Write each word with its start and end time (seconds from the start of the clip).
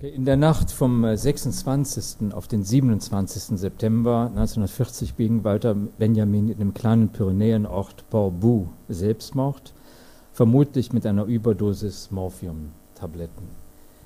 Okay, 0.00 0.14
in 0.14 0.24
der 0.24 0.38
Nacht 0.38 0.70
vom 0.70 1.04
26. 1.14 2.32
auf 2.32 2.48
den 2.48 2.64
27. 2.64 3.58
September 3.58 4.30
1940 4.30 5.12
beging 5.12 5.44
Walter 5.44 5.74
Benjamin 5.74 6.48
in 6.48 6.56
dem 6.56 6.72
kleinen 6.72 7.10
Pyrenäenort 7.10 8.08
Portbou 8.08 8.68
Selbstmord, 8.88 9.74
vermutlich 10.32 10.94
mit 10.94 11.04
einer 11.04 11.26
Überdosis 11.26 12.10
Morphiumtabletten. 12.10 13.46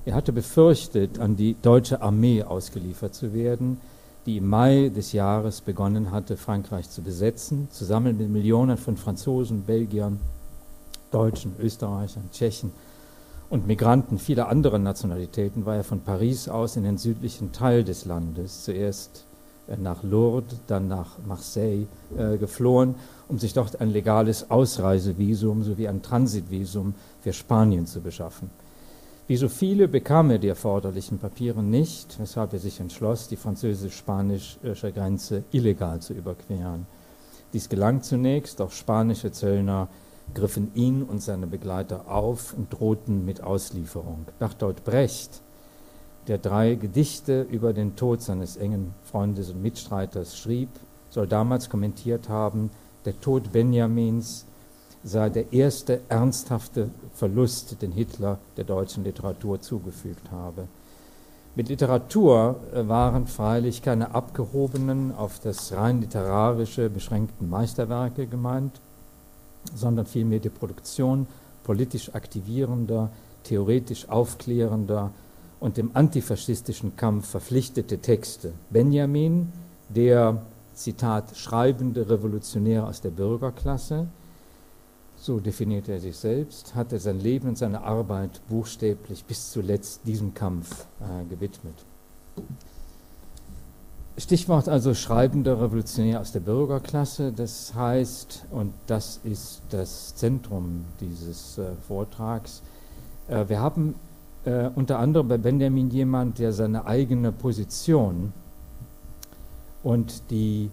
Er 0.04 0.16
hatte 0.16 0.32
befürchtet, 0.32 1.20
an 1.20 1.36
die 1.36 1.54
deutsche 1.62 2.02
Armee 2.02 2.42
ausgeliefert 2.42 3.14
zu 3.14 3.32
werden, 3.32 3.78
die 4.26 4.38
im 4.38 4.48
Mai 4.48 4.88
des 4.88 5.12
Jahres 5.12 5.60
begonnen 5.60 6.10
hatte, 6.10 6.36
Frankreich 6.36 6.90
zu 6.90 7.02
besetzen, 7.02 7.68
zusammen 7.70 8.18
mit 8.18 8.30
Millionen 8.30 8.78
von 8.78 8.96
Franzosen, 8.96 9.62
Belgiern, 9.62 10.18
Deutschen, 11.12 11.54
Österreichern, 11.60 12.30
Tschechen 12.32 12.72
und 13.50 13.66
Migranten 13.66 14.18
vieler 14.18 14.48
anderer 14.48 14.78
Nationalitäten 14.78 15.66
war 15.66 15.76
er 15.76 15.84
von 15.84 16.00
Paris 16.00 16.48
aus 16.48 16.76
in 16.76 16.84
den 16.84 16.98
südlichen 16.98 17.52
Teil 17.52 17.84
des 17.84 18.04
Landes, 18.04 18.64
zuerst 18.64 19.26
äh, 19.68 19.76
nach 19.76 20.02
Lourdes, 20.02 20.60
dann 20.66 20.88
nach 20.88 21.18
Marseille 21.26 21.86
äh, 22.16 22.36
geflohen, 22.38 22.94
um 23.28 23.38
sich 23.38 23.52
dort 23.52 23.80
ein 23.80 23.90
legales 23.90 24.50
Ausreisevisum 24.50 25.62
sowie 25.62 25.88
ein 25.88 26.02
Transitvisum 26.02 26.94
für 27.20 27.32
Spanien 27.32 27.86
zu 27.86 28.00
beschaffen. 28.00 28.50
Wie 29.26 29.36
so 29.36 29.48
viele 29.48 29.88
bekam 29.88 30.30
er 30.30 30.38
die 30.38 30.48
erforderlichen 30.48 31.18
Papiere 31.18 31.62
nicht, 31.62 32.18
weshalb 32.20 32.52
er 32.52 32.58
sich 32.58 32.78
entschloss, 32.78 33.26
die 33.26 33.36
französisch-spanische 33.36 34.92
Grenze 34.92 35.44
illegal 35.50 36.00
zu 36.00 36.12
überqueren. 36.12 36.86
Dies 37.54 37.70
gelang 37.70 38.02
zunächst, 38.02 38.60
doch 38.60 38.70
spanische 38.70 39.32
Zöllner 39.32 39.88
griffen 40.32 40.70
ihn 40.74 41.02
und 41.02 41.22
seine 41.22 41.46
Begleiter 41.46 42.08
auf 42.08 42.54
und 42.56 42.72
drohten 42.72 43.24
mit 43.24 43.42
Auslieferung. 43.42 44.26
Bertolt 44.38 44.84
Brecht, 44.84 45.42
der 46.26 46.38
drei 46.38 46.74
Gedichte 46.74 47.42
über 47.42 47.72
den 47.72 47.96
Tod 47.96 48.22
seines 48.22 48.56
engen 48.56 48.94
Freundes 49.02 49.50
und 49.50 49.62
Mitstreiters 49.62 50.38
schrieb, 50.38 50.70
soll 51.10 51.26
damals 51.26 51.68
kommentiert 51.68 52.28
haben, 52.28 52.70
der 53.04 53.20
Tod 53.20 53.52
Benjamins 53.52 54.46
sei 55.04 55.28
der 55.28 55.52
erste 55.52 56.00
ernsthafte 56.08 56.90
Verlust, 57.12 57.82
den 57.82 57.92
Hitler 57.92 58.38
der 58.56 58.64
deutschen 58.64 59.04
Literatur 59.04 59.60
zugefügt 59.60 60.30
habe. 60.30 60.66
Mit 61.56 61.68
Literatur 61.68 62.56
äh, 62.74 62.88
waren 62.88 63.28
freilich 63.28 63.82
keine 63.82 64.14
abgehobenen, 64.14 65.14
auf 65.14 65.38
das 65.38 65.72
rein 65.72 66.00
literarische 66.00 66.90
beschränkten 66.90 67.48
Meisterwerke 67.48 68.26
gemeint, 68.26 68.80
sondern 69.74 70.06
vielmehr 70.06 70.40
die 70.40 70.50
Produktion 70.50 71.26
politisch 71.62 72.14
aktivierender, 72.14 73.10
theoretisch 73.42 74.08
aufklärender 74.08 75.12
und 75.60 75.76
dem 75.76 75.90
antifaschistischen 75.94 76.96
Kampf 76.96 77.28
verpflichtete 77.28 77.98
Texte. 77.98 78.52
Benjamin, 78.70 79.52
der, 79.88 80.42
Zitat, 80.74 81.36
schreibende 81.36 82.10
Revolutionär 82.10 82.86
aus 82.86 83.00
der 83.00 83.10
Bürgerklasse, 83.10 84.08
so 85.16 85.40
definiert 85.40 85.88
er 85.88 86.00
sich 86.00 86.16
selbst, 86.16 86.74
hatte 86.74 86.98
sein 86.98 87.20
Leben 87.20 87.48
und 87.48 87.58
seine 87.58 87.82
Arbeit 87.82 88.42
buchstäblich 88.48 89.24
bis 89.24 89.52
zuletzt 89.52 90.00
diesem 90.04 90.34
Kampf 90.34 90.86
äh, 91.00 91.24
gewidmet. 91.30 91.74
Stichwort 94.16 94.68
also 94.68 94.94
schreibender 94.94 95.60
Revolutionär 95.60 96.20
aus 96.20 96.30
der 96.30 96.40
Bürgerklasse. 96.40 97.32
Das 97.32 97.74
heißt, 97.74 98.46
und 98.52 98.72
das 98.86 99.20
ist 99.24 99.62
das 99.70 100.14
Zentrum 100.14 100.84
dieses 101.00 101.58
äh, 101.58 101.72
Vortrags, 101.88 102.62
äh, 103.28 103.48
wir 103.48 103.60
haben 103.60 103.96
äh, 104.44 104.68
unter 104.74 104.98
anderem 104.98 105.28
bei 105.28 105.38
Benjamin 105.38 105.90
jemand, 105.90 106.38
der 106.38 106.52
seine 106.52 106.86
eigene 106.86 107.32
Position 107.32 108.32
und 109.82 110.30
die 110.30 110.70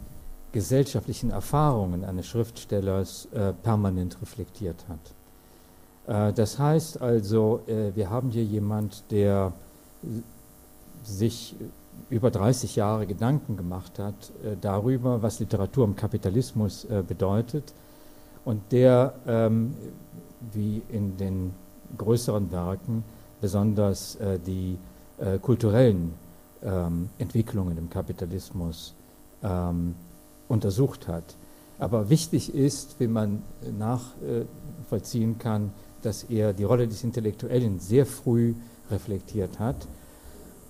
gesellschaftlichen 0.51 1.31
Erfahrungen 1.31 2.03
eines 2.03 2.27
Schriftstellers 2.27 3.27
äh, 3.33 3.53
permanent 3.53 4.21
reflektiert 4.21 4.85
hat. 4.87 6.29
Äh, 6.29 6.33
das 6.33 6.59
heißt 6.59 7.01
also, 7.01 7.61
äh, 7.67 7.95
wir 7.95 8.09
haben 8.09 8.29
hier 8.29 8.43
jemand, 8.43 9.03
der 9.09 9.53
sich 11.03 11.55
über 12.09 12.31
30 12.31 12.75
Jahre 12.75 13.07
Gedanken 13.07 13.57
gemacht 13.57 13.99
hat 13.99 14.31
äh, 14.43 14.55
darüber, 14.59 15.21
was 15.21 15.39
Literatur 15.39 15.85
im 15.85 15.95
Kapitalismus 15.95 16.85
äh, 16.85 17.03
bedeutet 17.07 17.73
und 18.45 18.61
der, 18.71 19.13
ähm, 19.27 19.75
wie 20.53 20.81
in 20.89 21.17
den 21.17 21.53
größeren 21.97 22.51
Werken, 22.51 23.03
besonders 23.39 24.15
äh, 24.15 24.39
die 24.39 24.77
äh, 25.17 25.37
kulturellen 25.39 26.13
ähm, 26.63 27.09
Entwicklungen 27.17 27.77
im 27.77 27.89
Kapitalismus 27.89 28.93
ähm, 29.43 29.95
untersucht 30.47 31.07
hat. 31.07 31.35
Aber 31.79 32.09
wichtig 32.09 32.53
ist, 32.53 32.99
wie 32.99 33.07
man 33.07 33.41
nachvollziehen 33.75 35.39
kann, 35.39 35.71
dass 36.03 36.23
er 36.25 36.53
die 36.53 36.63
Rolle 36.63 36.87
des 36.87 37.03
Intellektuellen 37.03 37.79
sehr 37.79 38.05
früh 38.05 38.53
reflektiert 38.91 39.57
hat 39.57 39.87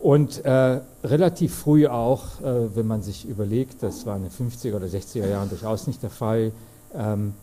und 0.02 0.44
äh, 0.46 0.82
relativ 1.04 1.56
früh 1.56 1.88
auch, 1.88 2.42
äh, 2.42 2.76
wenn 2.76 2.88
man 2.88 3.04
sich 3.04 3.28
überlegt, 3.28 3.84
das 3.84 4.06
war 4.06 4.18
in 4.18 4.24
den 4.24 4.32
50er 4.32 4.76
oder 4.76 4.88
60er 4.88 5.28
Jahren 5.28 5.50
durchaus 5.50 5.86
nicht 5.88 6.02
der 6.02 6.10
Fall, 6.10 6.52
ähm, 6.96 7.34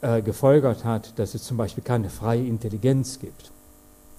äh, 0.00 0.22
gefolgert 0.22 0.84
hat, 0.84 1.18
dass 1.18 1.34
es 1.34 1.44
zum 1.44 1.58
Beispiel 1.58 1.84
keine 1.84 2.08
freie 2.08 2.46
Intelligenz 2.46 3.18
gibt. 3.18 3.52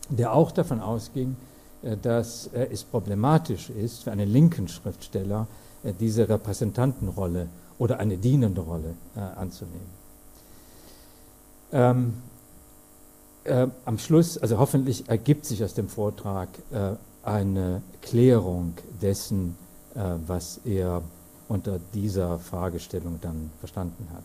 Der 0.10 0.34
auch 0.34 0.52
davon 0.52 0.80
ausging, 0.80 1.36
äh, 1.82 1.98
dass 1.98 2.48
äh, 2.54 2.68
es 2.72 2.84
problematisch 2.84 3.72
ist 3.72 4.04
für 4.04 4.12
einen 4.12 4.30
linken 4.30 4.68
Schriftsteller, 4.68 5.48
äh, 5.84 5.94
diese 6.00 6.30
Repräsentantenrolle 6.30 7.48
oder 7.80 8.00
eine 8.00 8.18
dienende 8.18 8.62
Rolle 8.62 8.94
anzunehmen. 9.16 9.90
Ähm, 11.72 12.14
am 13.86 13.98
Schluss, 13.98 14.38
also 14.38 14.60
hoffentlich 14.60 15.10
ergibt 15.10 15.46
sich 15.46 15.64
aus 15.64 15.74
dem 15.74 15.88
Vortrag 15.88 16.50
eine 17.24 17.82
Klärung 18.02 18.74
dessen, 19.02 19.56
äh, 19.96 20.00
was 20.26 20.60
er 20.66 21.04
unter 21.48 21.80
dieser 21.94 22.40
Fragestellung 22.40 23.20
dann 23.22 23.52
verstanden 23.60 24.08
hat. 24.14 24.24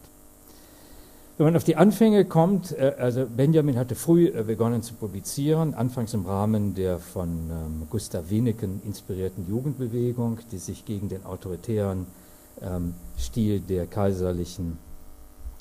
Wenn 1.39 1.49
man 1.49 1.57
auf 1.57 1.65
die 1.65 1.77
Anfänge 1.77 2.25
kommt, 2.25 2.73
äh, 2.73 2.95
also 2.99 3.27
Benjamin 3.27 3.77
hatte 3.77 3.95
früh 3.95 4.29
äh, 4.29 4.45
begonnen 4.45 4.83
zu 4.83 4.95
publizieren, 4.95 5.75
anfangs 5.75 6.15
im 6.15 6.25
Rahmen 6.25 6.75
der 6.75 6.99
von 6.99 7.51
ähm, 7.51 7.87
Gustav 7.91 8.31
Wieneken 8.31 8.81
inspirierten 8.85 9.47
Jugendbewegung, 9.47 10.39
die 10.51 10.57
sich 10.57 10.87
gegen 10.87 11.11
den 11.11 11.27
autoritären 11.27 12.07
ähm, 12.63 12.95
Stil 13.19 13.61
der 13.61 13.87
kaiserlichen 13.87 14.79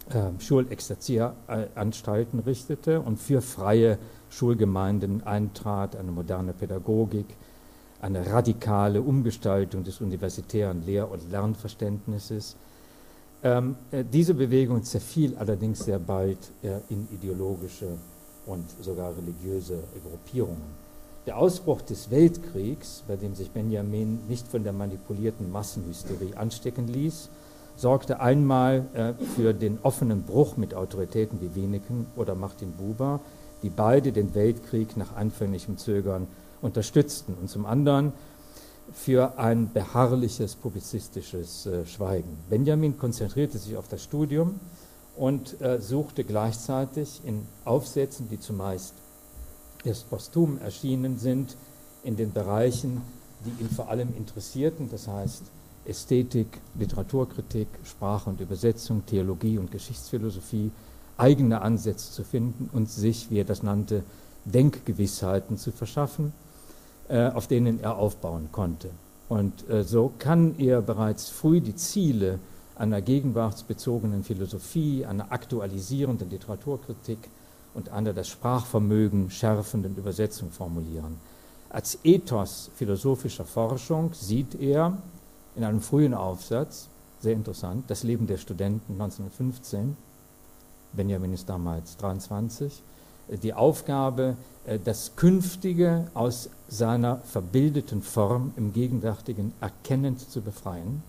äh, 0.09 0.29
Schulexerzieranstalten 0.39 2.39
richtete 2.39 3.01
und 3.01 3.17
für 3.17 3.41
freie 3.41 3.97
Schulgemeinden 4.35 5.23
eintrat, 5.23 5.95
eine 5.95 6.11
moderne 6.11 6.51
Pädagogik, 6.51 7.25
eine 8.01 8.29
radikale 8.29 9.01
Umgestaltung 9.01 9.83
des 9.85 10.01
universitären 10.01 10.85
Lehr- 10.85 11.09
und 11.09 11.31
Lernverständnisses. 11.31 12.57
Ähm, 13.43 13.77
äh, 13.91 14.03
diese 14.03 14.33
Bewegung 14.33 14.83
zerfiel 14.83 15.35
allerdings 15.37 15.85
sehr 15.85 15.99
bald 15.99 16.37
äh, 16.61 16.79
in 16.89 17.07
ideologische 17.13 17.87
und 18.45 18.65
sogar 18.81 19.13
religiöse 19.15 19.81
Gruppierungen. 20.03 20.85
Der 21.25 21.37
Ausbruch 21.37 21.81
des 21.81 22.11
Weltkriegs, 22.11 23.03
bei 23.07 23.15
dem 23.15 23.35
sich 23.35 23.49
Benjamin 23.51 24.19
nicht 24.27 24.47
von 24.47 24.63
der 24.63 24.73
manipulierten 24.73 25.49
Massenhysterie 25.49 26.35
anstecken 26.35 26.87
ließ, 26.87 27.29
sorgte 27.77 28.19
einmal 28.19 28.85
äh, 28.93 29.13
für 29.35 29.53
den 29.53 29.79
offenen 29.81 30.23
Bruch 30.23 30.57
mit 30.57 30.75
Autoritäten 30.75 31.39
wie 31.39 31.55
Weneken 31.55 32.07
oder 32.17 32.35
Martin 32.35 32.73
Buber, 32.73 33.21
die 33.65 33.71
beide 33.71 34.11
den 34.11 34.35
Weltkrieg 34.35 34.95
nach 34.95 35.15
anfänglichem 35.15 35.79
Zögern 35.79 36.27
unterstützten 36.61 37.33
und 37.33 37.49
zum 37.49 37.65
anderen 37.65 38.13
für 38.93 39.39
ein 39.39 39.73
beharrliches 39.73 40.53
publizistisches 40.53 41.65
äh, 41.65 41.83
Schweigen. 41.87 42.37
Benjamin 42.47 42.99
konzentrierte 42.99 43.57
sich 43.57 43.75
auf 43.75 43.87
das 43.87 44.03
Studium 44.03 44.59
und 45.15 45.59
äh, 45.61 45.81
suchte 45.81 46.23
gleichzeitig 46.23 47.21
in 47.25 47.47
Aufsätzen, 47.63 48.29
die 48.29 48.39
zumeist 48.39 48.93
erst 49.83 50.11
posthum 50.11 50.59
erschienen 50.59 51.17
sind, 51.17 51.57
in 52.03 52.17
den 52.17 52.33
Bereichen, 52.33 53.01
die 53.45 53.63
ihn 53.63 53.69
vor 53.71 53.89
allem 53.89 54.15
interessierten, 54.15 54.91
das 54.91 55.07
heißt 55.07 55.41
Ästhetik, 55.85 56.61
Literaturkritik, 56.77 57.67
Sprache 57.83 58.29
und 58.29 58.41
Übersetzung, 58.41 59.03
Theologie 59.07 59.57
und 59.57 59.71
Geschichtsphilosophie, 59.71 60.69
eigene 61.17 61.61
Ansätze 61.61 62.11
zu 62.11 62.23
finden 62.23 62.69
und 62.73 62.89
sich, 62.89 63.29
wie 63.29 63.39
er 63.39 63.45
das 63.45 63.63
nannte, 63.63 64.03
Denkgewissheiten 64.45 65.57
zu 65.57 65.71
verschaffen, 65.71 66.33
äh, 67.07 67.29
auf 67.29 67.47
denen 67.47 67.79
er 67.79 67.97
aufbauen 67.97 68.49
konnte. 68.51 68.89
Und 69.27 69.67
äh, 69.69 69.83
so 69.83 70.11
kann 70.19 70.55
er 70.59 70.81
bereits 70.81 71.29
früh 71.29 71.61
die 71.61 71.75
Ziele 71.75 72.39
einer 72.75 73.01
gegenwartsbezogenen 73.01 74.23
Philosophie, 74.23 75.05
einer 75.05 75.31
aktualisierenden 75.31 76.29
Literaturkritik 76.29 77.19
und 77.73 77.89
einer 77.89 78.13
das 78.13 78.27
Sprachvermögen 78.27 79.29
schärfenden 79.31 79.95
Übersetzung 79.95 80.51
formulieren. 80.51 81.17
Als 81.69 81.99
Ethos 82.03 82.69
philosophischer 82.75 83.45
Forschung 83.45 84.13
sieht 84.13 84.55
er 84.55 84.97
in 85.55 85.63
einem 85.63 85.81
frühen 85.81 86.13
Aufsatz, 86.13 86.89
sehr 87.19 87.33
interessant, 87.33 87.85
das 87.89 88.03
Leben 88.03 88.27
der 88.27 88.37
Studenten 88.37 88.93
1915, 88.93 89.97
Benjamin 90.95 91.33
ist 91.33 91.49
damals 91.49 91.97
23, 91.97 92.81
die 93.43 93.53
Aufgabe, 93.53 94.35
äh, 94.65 94.79
das 94.83 95.15
Künftige 95.15 96.07
aus 96.13 96.49
seiner 96.67 97.17
verbildeten 97.19 98.01
Form 98.01 98.53
im 98.55 98.73
Gegenwärtigen 98.73 99.53
erkennend 99.61 100.19
zu 100.19 100.41
befreien. 100.41 101.03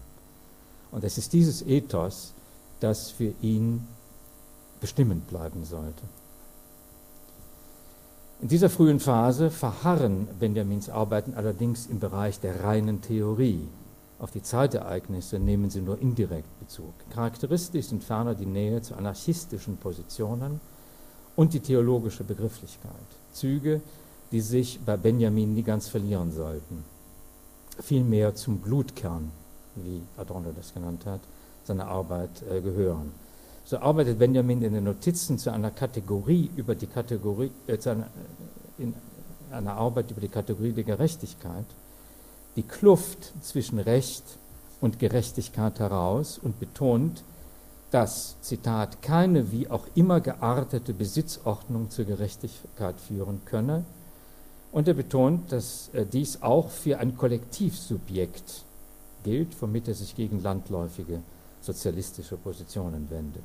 Und 0.90 1.04
es 1.04 1.18
ist 1.18 1.32
dieses 1.32 1.62
Ethos, 1.62 2.32
das 2.80 3.10
für 3.10 3.32
ihn 3.40 3.86
bestimmend 4.80 5.26
bleiben 5.28 5.64
sollte. 5.64 6.02
In 8.42 8.48
dieser 8.48 8.68
frühen 8.68 9.00
Phase 9.00 9.50
verharren 9.50 10.28
Benjamins 10.38 10.90
Arbeiten 10.90 11.32
allerdings 11.34 11.86
im 11.86 12.00
Bereich 12.00 12.38
der 12.38 12.64
reinen 12.64 13.00
Theorie. 13.00 13.66
Auf 14.18 14.30
die 14.30 14.42
Zeitereignisse 14.42 15.38
nehmen 15.38 15.68
sie 15.68 15.82
nur 15.82 16.00
indirekt 16.00 16.58
Bezug. 16.58 16.94
Charakteristisch 17.10 17.86
sind 17.86 18.02
ferner 18.02 18.34
die 18.34 18.46
Nähe 18.46 18.80
zu 18.80 18.94
anarchistischen 18.94 19.76
Positionen 19.76 20.60
und 21.36 21.52
die 21.52 21.60
theologische 21.60 22.24
Begrifflichkeit. 22.24 22.92
Züge, 23.32 23.82
die 24.32 24.40
sich 24.40 24.80
bei 24.84 24.96
Benjamin 24.96 25.52
nie 25.52 25.62
ganz 25.62 25.88
verlieren 25.88 26.32
sollten. 26.32 26.84
Vielmehr 27.78 28.34
zum 28.34 28.58
Blutkern, 28.58 29.30
wie 29.74 30.02
Adorno 30.16 30.50
das 30.56 30.72
genannt 30.72 31.04
hat, 31.04 31.20
seiner 31.64 31.86
Arbeit 31.86 32.42
äh, 32.50 32.62
gehören. 32.62 33.12
So 33.64 33.78
arbeitet 33.78 34.18
Benjamin 34.18 34.62
in 34.62 34.72
den 34.72 34.84
Notizen 34.84 35.38
zu 35.38 35.50
einer 35.50 35.70
Kategorie 35.70 36.50
über 36.56 36.74
die 36.74 36.86
Kategorie, 36.86 37.50
äh, 37.66 37.76
einer, 37.88 38.06
in 38.78 38.94
einer 39.50 39.74
Arbeit 39.74 40.10
über 40.10 40.20
die 40.20 40.28
Kategorie 40.28 40.72
der 40.72 40.84
Gerechtigkeit, 40.84 41.66
die 42.56 42.62
Kluft 42.62 43.32
zwischen 43.42 43.78
Recht 43.78 44.24
und 44.80 44.98
Gerechtigkeit 44.98 45.78
heraus 45.78 46.38
und 46.42 46.58
betont, 46.58 47.22
dass, 47.90 48.36
Zitat, 48.40 49.00
keine 49.02 49.52
wie 49.52 49.68
auch 49.68 49.86
immer 49.94 50.20
geartete 50.20 50.92
Besitzordnung 50.92 51.90
zur 51.90 52.04
Gerechtigkeit 52.04 53.00
führen 53.00 53.42
könne. 53.44 53.84
Und 54.72 54.88
er 54.88 54.94
betont, 54.94 55.52
dass 55.52 55.90
äh, 55.92 56.04
dies 56.04 56.42
auch 56.42 56.70
für 56.70 56.98
ein 56.98 57.16
Kollektivsubjekt 57.16 58.64
gilt, 59.22 59.60
womit 59.60 59.88
er 59.88 59.94
sich 59.94 60.14
gegen 60.14 60.42
landläufige 60.42 61.20
sozialistische 61.60 62.36
Positionen 62.36 63.08
wendet. 63.10 63.44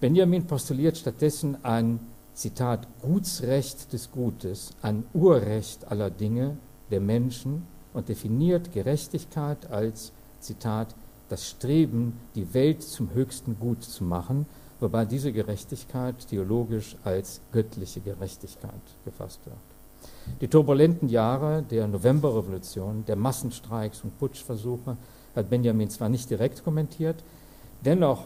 Benjamin 0.00 0.46
postuliert 0.46 0.98
stattdessen 0.98 1.64
ein, 1.64 2.00
Zitat, 2.34 2.86
Gutsrecht 3.02 3.92
des 3.92 4.10
Gutes, 4.10 4.70
ein 4.80 5.04
Urrecht 5.12 5.90
aller 5.90 6.10
Dinge 6.10 6.56
der 6.90 7.00
Menschen 7.00 7.66
und 7.94 8.08
definiert 8.08 8.72
Gerechtigkeit 8.72 9.70
als, 9.70 10.12
Zitat, 10.40 10.94
das 11.28 11.48
Streben, 11.48 12.18
die 12.34 12.52
Welt 12.52 12.82
zum 12.82 13.14
höchsten 13.14 13.58
Gut 13.58 13.82
zu 13.82 14.04
machen, 14.04 14.46
wobei 14.80 15.04
diese 15.04 15.32
Gerechtigkeit 15.32 16.14
theologisch 16.28 16.96
als 17.04 17.40
göttliche 17.52 18.00
Gerechtigkeit 18.00 18.82
gefasst 19.04 19.40
wird. 19.44 19.56
Die 20.40 20.48
turbulenten 20.48 21.08
Jahre 21.08 21.62
der 21.62 21.86
Novemberrevolution, 21.88 23.04
der 23.06 23.16
Massenstreiks 23.16 24.02
und 24.02 24.18
Putschversuche 24.18 24.96
hat 25.34 25.50
Benjamin 25.50 25.90
zwar 25.90 26.08
nicht 26.08 26.28
direkt 26.30 26.64
kommentiert, 26.64 27.16
dennoch 27.84 28.24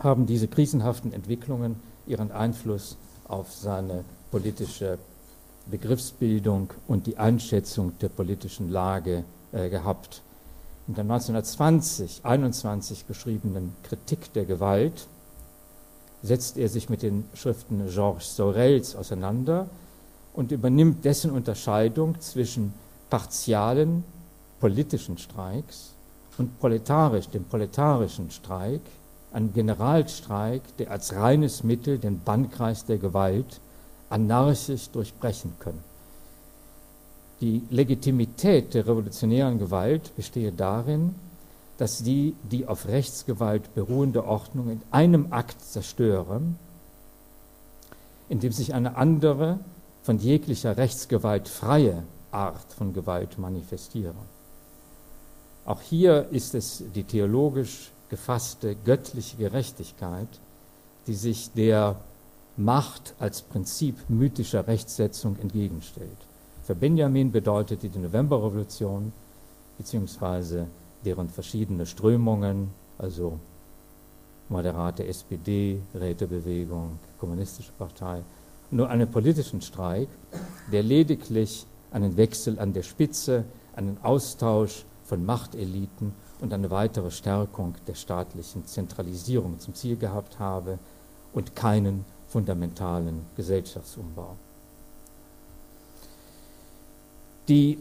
haben 0.00 0.26
diese 0.26 0.48
krisenhaften 0.48 1.12
Entwicklungen 1.12 1.76
ihren 2.06 2.32
Einfluss 2.32 2.96
auf 3.26 3.52
seine 3.52 4.04
politische 4.30 4.98
Begriffsbildung 5.66 6.70
und 6.86 7.06
die 7.06 7.16
Einschätzung 7.16 7.98
der 7.98 8.08
politischen 8.08 8.70
Lage 8.70 9.24
äh, 9.52 9.68
gehabt. 9.68 10.22
In 10.86 10.94
der 10.94 11.04
1920, 11.04 12.20
21 12.24 13.06
geschriebenen 13.06 13.74
Kritik 13.82 14.32
der 14.34 14.44
Gewalt 14.44 15.06
setzt 16.22 16.58
er 16.58 16.68
sich 16.68 16.88
mit 16.88 17.02
den 17.02 17.24
Schriften 17.34 17.86
Georges 17.88 18.36
Sorels 18.36 18.96
auseinander 18.96 19.68
und 20.34 20.52
übernimmt 20.52 21.04
dessen 21.04 21.30
Unterscheidung 21.30 22.20
zwischen 22.20 22.74
partialen 23.08 24.04
politischen 24.60 25.18
Streiks 25.18 25.94
und 26.38 26.58
proletarisch, 26.58 27.28
dem 27.28 27.44
proletarischen 27.44 28.30
Streik, 28.30 28.80
einem 29.32 29.52
Generalstreik, 29.52 30.62
der 30.78 30.90
als 30.90 31.14
reines 31.14 31.62
Mittel 31.62 31.98
den 31.98 32.20
Bannkreis 32.20 32.84
der 32.84 32.98
Gewalt 32.98 33.60
anarchisch 34.14 34.90
durchbrechen 34.90 35.54
könne. 35.58 35.82
Die 37.40 37.62
Legitimität 37.68 38.72
der 38.74 38.86
revolutionären 38.86 39.58
Gewalt 39.58 40.14
bestehe 40.14 40.52
darin, 40.52 41.16
dass 41.78 42.04
die 42.04 42.36
die 42.44 42.68
auf 42.68 42.86
Rechtsgewalt 42.86 43.74
beruhende 43.74 44.24
Ordnung 44.24 44.70
in 44.70 44.82
einem 44.92 45.32
Akt 45.32 45.60
zerstöre, 45.60 46.40
indem 48.28 48.52
sich 48.52 48.72
eine 48.72 48.96
andere, 48.96 49.58
von 50.04 50.18
jeglicher 50.18 50.76
Rechtsgewalt 50.76 51.48
freie 51.48 52.04
Art 52.30 52.72
von 52.72 52.92
Gewalt 52.92 53.38
manifestiere. 53.38 54.14
Auch 55.64 55.80
hier 55.80 56.28
ist 56.30 56.54
es 56.54 56.84
die 56.94 57.04
theologisch 57.04 57.90
gefasste 58.10 58.76
göttliche 58.84 59.38
Gerechtigkeit, 59.38 60.28
die 61.06 61.14
sich 61.14 61.50
der 61.52 61.96
Macht 62.56 63.14
als 63.18 63.42
Prinzip 63.42 63.96
mythischer 64.08 64.66
Rechtsetzung 64.66 65.36
entgegenstellt. 65.40 66.16
Für 66.62 66.76
Benjamin 66.76 67.32
bedeutete 67.32 67.88
die 67.88 67.98
Novemberrevolution 67.98 69.12
beziehungsweise 69.76 70.68
deren 71.04 71.28
verschiedene 71.28 71.84
Strömungen, 71.84 72.70
also 72.96 73.40
moderate 74.48 75.04
SPD, 75.04 75.80
Rätebewegung, 75.94 76.98
Kommunistische 77.18 77.72
Partei, 77.76 78.22
nur 78.70 78.88
einen 78.88 79.10
politischen 79.10 79.60
Streik, 79.60 80.08
der 80.70 80.82
lediglich 80.82 81.66
einen 81.90 82.16
Wechsel 82.16 82.58
an 82.58 82.72
der 82.72 82.82
Spitze, 82.82 83.44
einen 83.74 83.98
Austausch 84.02 84.84
von 85.04 85.24
Machteliten 85.24 86.12
und 86.40 86.52
eine 86.52 86.70
weitere 86.70 87.10
Stärkung 87.10 87.74
der 87.86 87.94
staatlichen 87.94 88.64
Zentralisierung 88.66 89.58
zum 89.58 89.74
Ziel 89.74 89.96
gehabt 89.96 90.38
habe 90.38 90.78
und 91.32 91.56
keinen 91.56 92.04
fundamentalen 92.34 93.26
Gesellschaftsumbau. 93.36 94.34
Die 97.46 97.78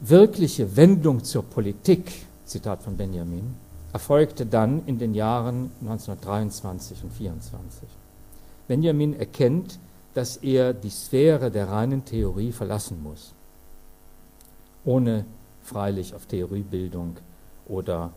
wirkliche 0.00 0.76
Wendung 0.76 1.24
zur 1.24 1.44
Politik, 1.44 2.12
Zitat 2.44 2.82
von 2.82 2.98
Benjamin, 2.98 3.54
erfolgte 3.94 4.44
dann 4.44 4.84
in 4.84 4.98
den 4.98 5.14
Jahren 5.14 5.70
1923 5.80 7.04
und 7.04 7.12
1924. 7.12 7.88
Benjamin 8.68 9.18
erkennt, 9.18 9.78
dass 10.12 10.36
er 10.36 10.74
die 10.74 10.90
Sphäre 10.90 11.50
der 11.50 11.70
reinen 11.70 12.04
Theorie 12.04 12.52
verlassen 12.52 13.02
muss, 13.02 13.32
ohne 14.84 15.24
freilich 15.62 16.14
auf 16.14 16.26
Theoriebildung 16.26 17.16
oder 17.66 18.12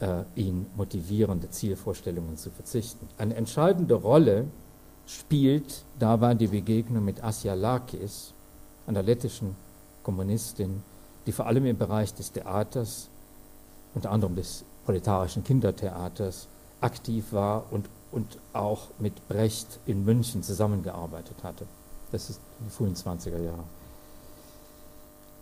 äh, 0.00 0.24
ihn 0.34 0.66
motivierende 0.76 1.48
Zielvorstellungen 1.48 2.36
zu 2.36 2.50
verzichten. 2.50 3.08
Eine 3.16 3.34
entscheidende 3.36 3.94
Rolle 3.94 4.44
spielt 5.06 5.84
dabei 5.98 6.34
die 6.34 6.48
Begegnung 6.48 7.04
mit 7.04 7.22
Asja 7.22 7.54
Lakis, 7.54 8.32
einer 8.86 9.02
lettischen 9.02 9.56
Kommunistin, 10.02 10.82
die 11.26 11.32
vor 11.32 11.46
allem 11.46 11.66
im 11.66 11.78
Bereich 11.78 12.14
des 12.14 12.32
Theaters, 12.32 13.08
unter 13.94 14.10
anderem 14.10 14.36
des 14.36 14.64
proletarischen 14.84 15.42
Kindertheaters, 15.42 16.48
aktiv 16.80 17.32
war 17.32 17.64
und, 17.70 17.88
und 18.12 18.38
auch 18.52 18.88
mit 18.98 19.26
Brecht 19.28 19.80
in 19.86 20.04
München 20.04 20.42
zusammengearbeitet 20.42 21.36
hatte. 21.42 21.66
Das 22.12 22.30
ist 22.30 22.40
die 22.64 22.70
frühen 22.70 22.94
20er 22.94 23.42
Jahre. 23.42 23.64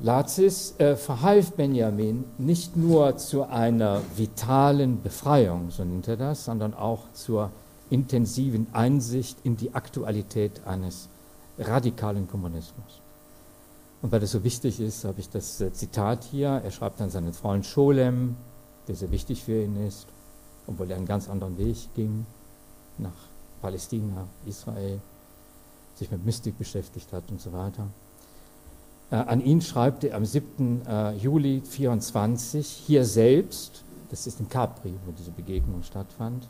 Lazis 0.01 0.75
äh, 0.79 0.97
verhalf 0.97 1.53
Benjamin 1.53 2.25
nicht 2.39 2.77
nur 2.77 3.17
zu 3.17 3.45
einer 3.45 4.01
vitalen 4.17 5.03
Befreiung, 5.03 5.71
so 5.71 5.85
nennt 5.85 6.09
er 6.09 6.17
das, 6.17 6.45
sondern 6.45 6.75
auch 6.75 7.13
zur 7.13 7.51
intensiven 7.91 8.67
Einsicht 8.73 9.39
in 9.45 9.57
die 9.57 9.75
Aktualität 9.75 10.67
eines 10.67 11.09
radikalen 11.59 12.29
Kommunismus. 12.29 13.01
Und 14.03 14.13
weil 14.13 14.21
das 14.21 14.33
so 14.33 14.45
wichtig 14.45 14.81
ist, 14.81 15.05
habe 15.05 15.21
ich 15.21 15.31
das 15.31 15.61
äh, 15.61 15.73
Zitat 15.73 16.25
hier. 16.25 16.49
Er 16.49 16.71
schreibt 16.71 17.01
an 17.01 17.11
seinen 17.11 17.33
Freund 17.33 17.65
Scholem, 17.65 18.37
der 18.87 18.97
sehr 18.97 19.11
wichtig 19.11 19.45
für 19.45 19.63
ihn 19.63 19.77
ist, 19.87 20.07
obwohl 20.67 20.91
er 20.91 20.97
einen 20.97 21.07
ganz 21.07 21.29
anderen 21.29 21.57
Weg 21.57 21.77
ging, 21.95 22.27
nach 22.99 23.15
Palästina, 23.63 24.27
Israel, 24.45 25.01
sich 25.95 26.11
mit 26.11 26.25
Mystik 26.25 26.59
beschäftigt 26.59 27.13
hat 27.13 27.31
und 27.31 27.41
so 27.41 27.53
weiter. 27.53 27.87
Äh, 29.11 29.17
an 29.17 29.41
ihn 29.41 29.63
schreibt 29.63 30.05
er 30.05 30.17
am 30.17 30.25
7. 30.25 30.83
Äh, 30.87 31.13
Juli 31.13 31.63
24, 31.63 32.67
hier 32.67 33.05
selbst, 33.05 33.85
das 34.11 34.27
ist 34.27 34.41
in 34.41 34.49
Capri, 34.49 34.93
wo 35.07 35.13
diese 35.13 35.31
Begegnung 35.31 35.83
stattfand, 35.83 36.47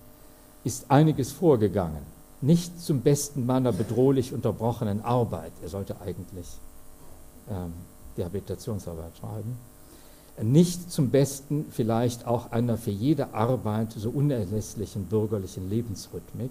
ist 0.64 0.90
einiges 0.90 1.32
vorgegangen. 1.32 2.02
Nicht 2.40 2.80
zum 2.80 3.00
Besten 3.00 3.46
meiner 3.46 3.72
bedrohlich 3.72 4.32
unterbrochenen 4.32 5.02
Arbeit. 5.02 5.52
Er 5.62 5.68
sollte 5.68 6.00
eigentlich 6.00 6.46
ähm, 7.50 7.72
die 8.16 8.24
Habilitationsarbeit 8.24 9.16
schreiben. 9.18 9.56
Nicht 10.42 10.90
zum 10.90 11.10
Besten 11.10 11.66
vielleicht 11.70 12.26
auch 12.26 12.50
einer 12.50 12.76
für 12.76 12.90
jede 12.90 13.34
Arbeit 13.34 13.92
so 13.92 14.10
unerlässlichen 14.10 15.04
bürgerlichen 15.04 15.70
Lebensrhythmik, 15.70 16.50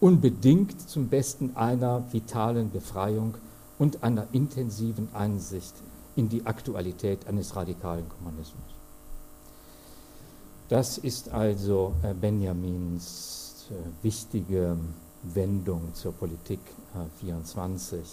unbedingt 0.00 0.88
zum 0.88 1.08
Besten 1.08 1.56
einer 1.56 2.04
vitalen 2.12 2.70
Befreiung 2.70 3.34
und 3.78 4.04
einer 4.04 4.28
intensiven 4.32 5.08
Einsicht 5.14 5.74
in 6.14 6.28
die 6.28 6.46
Aktualität 6.46 7.26
eines 7.26 7.56
radikalen 7.56 8.08
Kommunismus. 8.08 8.77
Das 10.68 10.98
ist 10.98 11.30
also 11.30 11.94
äh, 12.02 12.12
Benjamins 12.12 13.66
äh, 13.70 14.04
wichtige 14.04 14.76
Wendung 15.22 15.94
zur 15.94 16.12
Politik 16.12 16.60
24, 17.20 17.98
äh, 17.98 18.04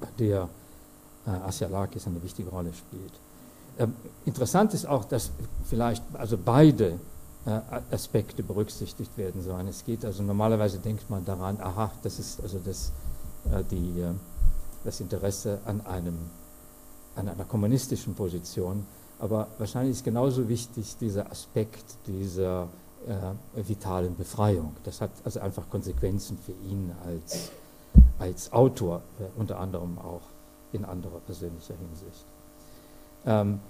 bei 0.00 0.08
der 0.18 0.48
Asialakis 1.24 2.06
eine 2.06 2.22
wichtige 2.22 2.48
Rolle 2.50 2.72
spielt. 2.72 3.12
Ähm, 3.78 3.94
interessant 4.24 4.74
ist 4.74 4.86
auch, 4.86 5.04
dass 5.04 5.30
vielleicht 5.64 6.02
also 6.14 6.38
beide 6.38 6.98
Aspekte 7.90 8.42
berücksichtigt 8.42 9.16
werden 9.16 9.42
sollen. 9.42 9.68
Es 9.68 9.84
geht 9.84 10.04
also 10.04 10.22
normalerweise 10.22 10.78
denkt 10.80 11.08
man 11.08 11.24
daran, 11.24 11.58
aha, 11.60 11.90
das 12.02 12.18
ist 12.18 12.42
also 12.42 12.58
das, 12.62 12.92
die, 13.70 14.04
das 14.84 15.00
Interesse 15.00 15.58
an 15.64 15.80
einem 15.86 16.18
an 17.18 17.28
einer 17.28 17.44
kommunistischen 17.44 18.14
Position, 18.14 18.86
aber 19.18 19.48
wahrscheinlich 19.58 19.96
ist 19.96 20.04
genauso 20.04 20.48
wichtig 20.48 20.96
dieser 21.00 21.30
Aspekt 21.30 21.84
dieser 22.06 22.68
äh, 23.06 23.68
vitalen 23.68 24.16
Befreiung. 24.16 24.76
Das 24.84 25.00
hat 25.00 25.10
also 25.24 25.40
einfach 25.40 25.68
Konsequenzen 25.70 26.38
für 26.38 26.52
ihn 26.52 26.92
als, 27.04 27.50
als 28.18 28.52
Autor, 28.52 29.02
äh, 29.18 29.24
unter 29.38 29.58
anderem 29.58 29.98
auch 29.98 30.22
in 30.72 30.84
anderer 30.84 31.18
persönlicher 31.20 31.74
Hinsicht. 31.74 32.24
Ähm, 33.26 33.60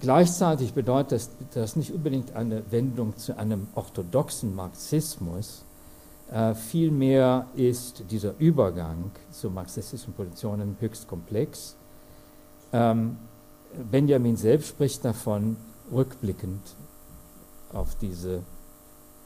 gleichzeitig 0.00 0.72
bedeutet 0.72 1.12
das, 1.12 1.30
das 1.54 1.76
nicht 1.76 1.92
unbedingt 1.92 2.34
eine 2.34 2.62
Wendung 2.70 3.16
zu 3.16 3.36
einem 3.36 3.68
orthodoxen 3.74 4.54
Marxismus, 4.54 5.64
äh, 6.32 6.54
vielmehr 6.54 7.46
ist 7.54 8.04
dieser 8.10 8.34
Übergang 8.38 9.10
zu 9.30 9.50
marxistischen 9.50 10.14
Positionen 10.14 10.76
höchst 10.80 11.06
komplex 11.06 11.76
ähm, 12.72 13.18
Benjamin 13.90 14.36
selbst 14.36 14.68
spricht 14.68 15.04
davon, 15.04 15.56
rückblickend 15.90 16.60
auf 17.72 17.94
diese 17.96 18.42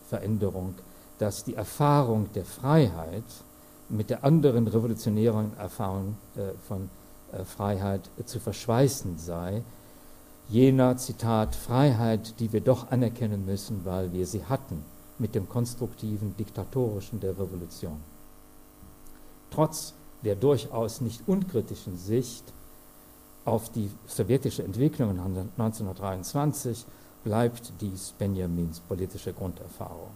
Veränderung, 0.08 0.74
dass 1.18 1.44
die 1.44 1.54
Erfahrung 1.54 2.32
der 2.34 2.44
Freiheit 2.44 3.24
mit 3.88 4.10
der 4.10 4.24
anderen 4.24 4.66
revolutionären 4.66 5.56
Erfahrung 5.58 6.16
äh, 6.36 6.52
von 6.66 6.90
äh, 7.32 7.44
Freiheit 7.44 8.08
zu 8.24 8.40
verschweißen 8.40 9.18
sei. 9.18 9.62
Jener, 10.48 10.96
Zitat, 10.96 11.54
Freiheit, 11.56 12.38
die 12.38 12.52
wir 12.52 12.60
doch 12.60 12.90
anerkennen 12.90 13.44
müssen, 13.46 13.84
weil 13.84 14.12
wir 14.12 14.26
sie 14.26 14.44
hatten, 14.44 14.84
mit 15.18 15.34
dem 15.34 15.48
konstruktiven, 15.48 16.36
diktatorischen 16.36 17.20
der 17.20 17.32
Revolution. 17.32 18.00
Trotz 19.50 19.94
der 20.24 20.36
durchaus 20.36 21.00
nicht 21.00 21.22
unkritischen 21.26 21.96
Sicht 21.96 22.52
auf 23.46 23.70
die 23.70 23.90
sowjetische 24.06 24.62
Entwicklung 24.62 25.10
1923 25.10 26.84
bleibt 27.24 27.72
dies 27.80 28.12
Benjamins 28.18 28.80
politische 28.80 29.32
Grunderfahrung. 29.32 30.10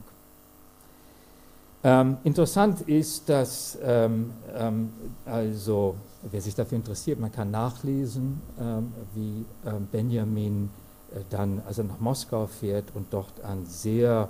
Ähm, 1.82 2.18
interessant 2.24 2.82
ist, 2.82 3.28
dass 3.28 3.78
ähm, 3.82 4.32
ähm, 4.54 4.92
also 5.24 5.96
wer 6.30 6.40
sich 6.42 6.54
dafür 6.54 6.76
interessiert, 6.76 7.18
man 7.18 7.32
kann 7.32 7.50
nachlesen, 7.50 8.42
ähm, 8.60 8.92
wie 9.14 9.46
ähm, 9.64 9.88
Benjamin 9.90 10.70
äh, 11.14 11.20
dann 11.30 11.62
also 11.66 11.82
nach 11.82 11.98
Moskau 11.98 12.46
fährt 12.46 12.84
und 12.94 13.06
dort 13.10 13.42
ein 13.44 13.64
sehr 13.64 14.28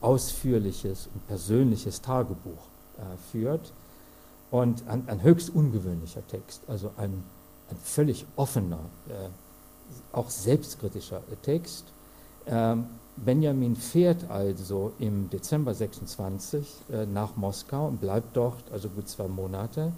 ausführliches 0.00 1.08
und 1.14 1.26
persönliches 1.28 2.02
Tagebuch 2.02 2.66
äh, 2.98 3.02
führt 3.30 3.72
und 4.50 4.88
ein, 4.88 5.04
ein 5.08 5.22
höchst 5.22 5.50
ungewöhnlicher 5.54 6.26
Text, 6.26 6.62
also 6.66 6.90
ein 6.96 7.22
ein 7.70 7.76
völlig 7.82 8.26
offener, 8.36 8.80
äh, 9.08 9.28
auch 10.12 10.30
selbstkritischer 10.30 11.22
Text. 11.42 11.84
Ähm, 12.46 12.86
Benjamin 13.16 13.76
fährt 13.76 14.30
also 14.30 14.92
im 14.98 15.28
Dezember 15.30 15.74
26 15.74 16.66
äh, 16.92 17.06
nach 17.06 17.36
Moskau 17.36 17.88
und 17.88 18.00
bleibt 18.00 18.36
dort, 18.36 18.62
also 18.72 18.88
gut 18.88 19.08
zwei 19.08 19.28
Monate. 19.28 19.92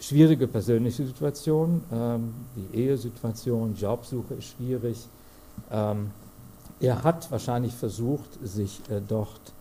Schwierige 0.00 0.46
persönliche 0.46 1.06
Situation, 1.06 1.82
ähm, 1.92 2.34
die 2.56 2.78
Ehesituation, 2.78 3.74
Jobsuche 3.74 4.34
ist 4.34 4.46
schwierig. 4.56 5.08
Ähm, 5.70 6.10
er 6.80 7.02
hat 7.02 7.30
wahrscheinlich 7.30 7.74
versucht, 7.74 8.28
sich 8.44 8.80
äh, 8.88 9.00
dort 9.06 9.52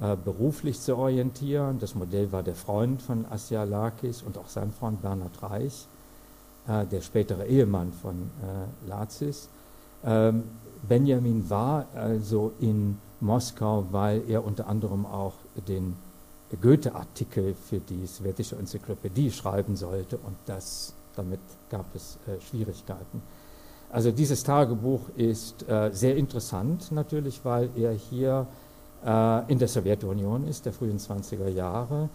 äh, 0.00 0.16
beruflich 0.16 0.80
zu 0.80 0.96
orientieren. 0.96 1.78
Das 1.80 1.94
Modell 1.94 2.30
war 2.32 2.42
der 2.42 2.54
Freund 2.54 3.02
von 3.02 3.26
Asialakis 3.30 4.22
und 4.22 4.38
auch 4.38 4.48
sein 4.48 4.72
Freund 4.72 5.02
Bernhard 5.02 5.42
Reich. 5.42 5.86
Äh, 6.68 6.86
der 6.86 7.00
spätere 7.00 7.44
Ehemann 7.46 7.92
von 7.92 8.14
äh, 8.14 8.88
Lazis. 8.88 9.48
Ähm, 10.04 10.44
Benjamin 10.88 11.50
war 11.50 11.86
also 11.92 12.52
in 12.60 12.98
Moskau, 13.18 13.84
weil 13.90 14.22
er 14.28 14.44
unter 14.44 14.68
anderem 14.68 15.04
auch 15.04 15.34
den 15.66 15.96
Goethe-Artikel 16.60 17.54
für 17.54 17.80
die 17.80 18.06
sowjetische 18.06 18.54
Enzyklopädie 18.56 19.32
schreiben 19.32 19.74
sollte 19.74 20.18
und 20.18 20.36
das, 20.46 20.94
damit 21.16 21.40
gab 21.68 21.86
es 21.96 22.18
äh, 22.28 22.40
Schwierigkeiten. 22.40 23.22
Also 23.90 24.12
dieses 24.12 24.44
Tagebuch 24.44 25.00
ist 25.16 25.68
äh, 25.68 25.90
sehr 25.92 26.16
interessant 26.16 26.92
natürlich, 26.92 27.44
weil 27.44 27.70
er 27.74 27.90
hier 27.92 28.46
äh, 29.04 29.50
in 29.50 29.58
der 29.58 29.66
Sowjetunion 29.66 30.46
ist, 30.46 30.64
der 30.64 30.72
frühen 30.72 30.98
20er 30.98 31.48
Jahre, 31.48 32.08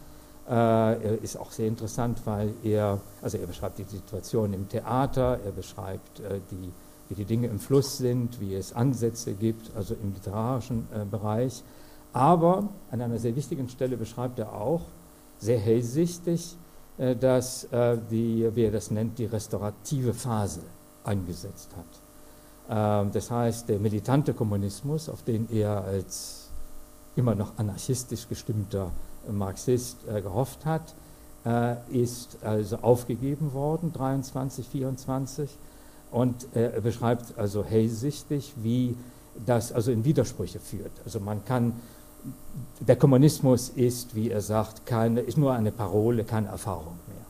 äh, 0.50 1.16
ist 1.18 1.38
auch 1.38 1.52
sehr 1.52 1.68
interessant, 1.68 2.22
weil 2.26 2.54
er, 2.64 3.00
also 3.22 3.38
er 3.38 3.48
beschreibt 3.48 3.80
die 3.80 3.84
Situation 3.84 4.54
im 4.54 4.70
Theater, 4.70 5.40
er 5.46 5.52
beschreibt 5.52 6.20
äh, 6.20 6.40
die, 6.52 6.72
wie 7.10 7.16
die 7.16 7.26
Dinge 7.26 7.48
im 7.48 7.60
Fluss 7.60 7.98
sind, 7.98 8.40
wie 8.40 8.56
es 8.56 8.74
Ansätze 8.74 9.34
gibt, 9.34 9.76
also 9.76 9.96
im 9.96 10.14
literarischen 10.14 10.88
äh, 10.94 11.06
Bereich. 11.06 11.64
Aber 12.14 12.70
an 12.92 13.02
einer 13.02 13.20
sehr 13.20 13.36
wichtigen 13.36 13.70
Stelle 13.70 13.98
beschreibt 13.98 14.40
er 14.40 14.54
auch 14.54 14.82
sehr 15.40 15.60
hellsichtig, 15.60 16.56
dass 16.98 17.68
die, 18.10 18.50
wie 18.56 18.64
er 18.64 18.72
das 18.72 18.90
nennt, 18.90 19.20
die 19.20 19.26
restaurative 19.26 20.16
Phase 20.16 20.62
eingesetzt 21.04 21.70
hat. 21.78 21.86
Ähm, 22.70 23.12
das 23.12 23.32
heißt, 23.32 23.70
der 23.70 23.80
militante 23.80 24.34
Kommunismus, 24.34 25.10
auf 25.10 25.24
den 25.24 25.50
er 25.52 25.84
als 25.84 26.50
immer 27.16 27.36
noch 27.36 27.58
anarchistisch 27.58 28.28
gestimmter 28.28 28.92
Marxist 29.32 29.98
äh, 30.08 30.22
gehofft 30.22 30.66
hat, 30.66 30.94
äh, 31.46 31.76
ist 31.92 32.38
also 32.44 32.78
aufgegeben 32.78 33.54
worden, 33.54 33.94
23, 33.94 34.68
24, 34.68 35.50
und 36.10 36.48
er 36.54 36.80
beschreibt 36.80 37.38
also 37.38 37.66
hellsichtig, 37.66 38.54
wie 38.64 38.96
das 39.46 39.74
also 39.74 39.92
in 39.92 40.06
Widersprüche 40.06 40.60
führt. 40.60 40.92
Also 41.04 41.20
man 41.20 41.44
kann, 41.44 41.74
der 42.80 42.96
Kommunismus 42.96 43.70
ist, 43.70 44.16
wie 44.16 44.32
er 44.32 44.42
sagt, 44.42 44.86
keine, 44.86 45.20
ist 45.20 45.38
nur 45.38 45.54
eine 45.54 45.72
Parole, 45.72 46.24
keine 46.24 46.48
Erfahrung 46.48 46.98
mehr. 47.08 47.26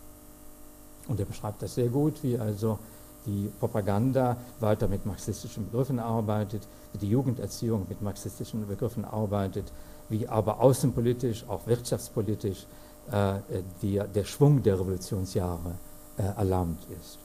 Und 1.08 1.20
er 1.20 1.26
beschreibt 1.26 1.62
das 1.62 1.76
sehr 1.76 1.88
gut, 1.88 2.22
wie 2.24 2.38
also 2.38 2.80
die 3.26 3.50
Propaganda 3.60 4.38
weiter 4.60 4.88
mit 4.88 5.06
marxistischen 5.06 5.66
Begriffen 5.66 6.00
arbeitet, 6.00 6.68
wie 6.94 7.00
die 7.00 7.10
Jugenderziehung 7.10 7.86
mit 7.90 8.02
marxistischen 8.02 8.68
Begriffen 8.68 9.06
arbeitet, 9.06 9.72
wie 10.10 10.28
aber 10.28 10.60
außenpolitisch, 10.62 11.46
auch 11.48 11.68
wirtschaftspolitisch 11.68 12.66
äh, 13.12 13.36
die, 13.82 14.02
der 14.14 14.24
Schwung 14.24 14.62
der 14.64 14.80
Revolutionsjahre 14.80 15.76
äh, 16.18 16.24
erlahmt 16.24 16.80
ist. 17.00 17.20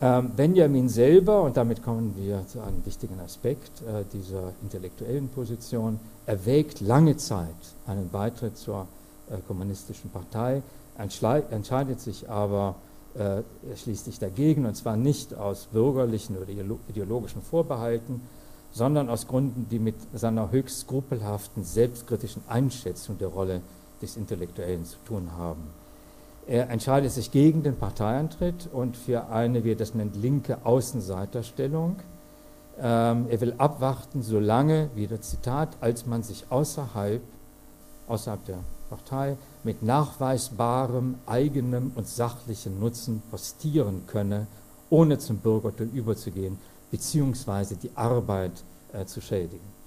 Ähm, 0.00 0.30
Benjamin 0.36 0.88
selber, 0.88 1.42
und 1.42 1.56
damit 1.56 1.82
kommen 1.82 2.14
wir 2.16 2.46
zu 2.46 2.60
einem 2.60 2.86
wichtigen 2.86 3.18
Aspekt 3.18 3.82
äh, 3.82 4.04
dieser 4.12 4.52
intellektuellen 4.62 5.28
Position, 5.28 5.98
erwägt 6.24 6.80
lange 6.80 7.16
Zeit 7.16 7.48
einen 7.84 8.08
Beitritt 8.08 8.56
zur 8.56 8.86
äh, 9.28 9.38
kommunistischen 9.48 10.10
Partei, 10.10 10.62
entscheidet 10.96 12.00
sich 12.00 12.30
aber, 12.30 12.76
äh, 13.14 13.42
schließt 13.74 14.04
sich 14.04 14.20
dagegen, 14.20 14.66
und 14.66 14.76
zwar 14.76 14.96
nicht 14.96 15.34
aus 15.34 15.66
bürgerlichen 15.66 16.36
oder 16.36 16.48
ideologischen 16.88 17.42
Vorbehalten, 17.42 18.20
sondern 18.70 19.08
aus 19.08 19.26
Gründen, 19.26 19.66
die 19.70 19.78
mit 19.78 19.96
seiner 20.14 20.50
höchst 20.50 20.80
skrupelhaften, 20.80 21.64
selbstkritischen 21.64 22.42
Einschätzung 22.48 23.18
der 23.18 23.28
Rolle 23.28 23.62
des 24.00 24.16
Intellektuellen 24.16 24.84
zu 24.84 24.96
tun 25.06 25.30
haben. 25.36 25.62
Er 26.46 26.70
entscheidet 26.70 27.12
sich 27.12 27.30
gegen 27.30 27.62
den 27.62 27.76
Parteiantritt 27.76 28.68
und 28.72 28.96
für 28.96 29.28
eine, 29.28 29.64
wie 29.64 29.72
er 29.72 29.76
das 29.76 29.94
nennt, 29.94 30.16
linke 30.16 30.64
Außenseiterstellung. 30.64 31.96
Ähm, 32.80 33.26
er 33.28 33.40
will 33.40 33.54
abwarten, 33.58 34.22
solange, 34.22 34.88
wieder 34.94 35.20
Zitat, 35.20 35.76
als 35.80 36.06
man 36.06 36.22
sich 36.22 36.46
außerhalb, 36.48 37.20
außerhalb 38.06 38.44
der 38.46 38.58
Partei 38.88 39.36
mit 39.62 39.82
nachweisbarem 39.82 41.16
eigenem 41.26 41.92
und 41.94 42.08
sachlichen 42.08 42.80
Nutzen 42.80 43.22
postieren 43.30 44.06
könne, 44.06 44.46
ohne 44.88 45.18
zum 45.18 45.38
Bürgertum 45.38 45.90
überzugehen, 45.90 46.58
beziehungsweise 46.90 47.76
die 47.76 47.90
Arbeit 47.94 48.64
äh, 48.92 49.04
zu 49.04 49.20
schädigen. 49.20 49.78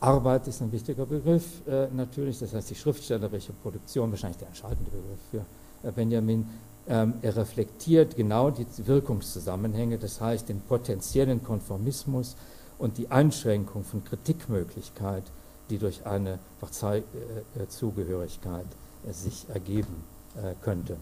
Arbeit 0.00 0.48
ist 0.48 0.60
ein 0.62 0.72
wichtiger 0.72 1.06
Begriff 1.06 1.64
äh, 1.66 1.88
natürlich, 1.92 2.38
das 2.38 2.54
heißt 2.54 2.70
die 2.70 2.74
schriftstellerische 2.74 3.52
Produktion, 3.52 4.10
wahrscheinlich 4.10 4.38
der 4.38 4.48
entscheidende 4.48 4.90
Begriff 4.90 5.20
für 5.30 5.44
äh, 5.86 5.92
Benjamin. 5.92 6.48
Ähm, 6.88 7.12
er 7.20 7.36
reflektiert 7.36 8.16
genau 8.16 8.50
die 8.50 8.66
Wirkungszusammenhänge, 8.86 9.98
das 9.98 10.18
heißt 10.20 10.48
den 10.48 10.62
potenziellen 10.62 11.44
Konformismus 11.44 12.34
und 12.78 12.96
die 12.96 13.10
Einschränkung 13.10 13.84
von 13.84 14.02
Kritikmöglichkeit, 14.02 15.24
die 15.68 15.76
durch 15.76 16.06
eine 16.06 16.38
Parteizugehörigkeit 16.60 18.66
äh, 19.06 19.12
sich 19.12 19.44
ergeben 19.50 20.02
äh, 20.36 20.54
könnte. 20.62 20.96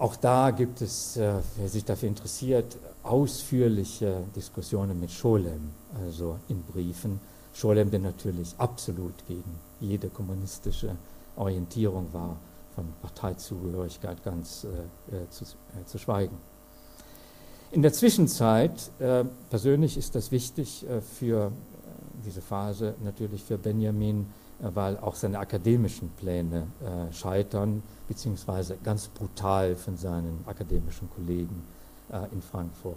Auch 0.00 0.16
da 0.16 0.50
gibt 0.50 0.80
es, 0.80 1.18
äh, 1.18 1.34
wer 1.58 1.68
sich 1.68 1.84
dafür 1.84 2.08
interessiert, 2.08 2.78
ausführliche 3.02 4.22
Diskussionen 4.34 4.98
mit 4.98 5.10
Scholem, 5.10 5.72
also 6.02 6.38
in 6.48 6.62
Briefen. 6.62 7.20
Scholem, 7.52 7.90
der 7.90 8.00
natürlich 8.00 8.54
absolut 8.56 9.12
gegen 9.28 9.58
jede 9.78 10.08
kommunistische 10.08 10.96
Orientierung 11.36 12.06
war, 12.14 12.38
von 12.74 12.86
Parteizugehörigkeit 13.02 14.24
ganz 14.24 14.64
äh, 14.64 15.28
zu, 15.28 15.44
äh, 15.44 15.84
zu 15.84 15.98
schweigen. 15.98 16.38
In 17.70 17.82
der 17.82 17.92
Zwischenzeit, 17.92 18.90
äh, 19.00 19.24
persönlich 19.50 19.98
ist 19.98 20.14
das 20.14 20.30
wichtig 20.30 20.88
äh, 20.88 21.02
für 21.02 21.48
äh, 21.48 21.50
diese 22.24 22.40
Phase, 22.40 22.94
natürlich 23.04 23.44
für 23.44 23.58
Benjamin, 23.58 24.32
äh, 24.62 24.68
weil 24.72 24.96
auch 24.96 25.14
seine 25.14 25.40
akademischen 25.40 26.08
Pläne 26.16 26.68
äh, 26.80 27.12
scheitern, 27.12 27.82
beziehungsweise 28.10 28.76
ganz 28.84 29.08
brutal 29.08 29.74
von 29.76 29.96
seinen 29.96 30.44
akademischen 30.46 31.08
Kollegen 31.14 31.62
in 32.32 32.42
Frankfurt 32.42 32.96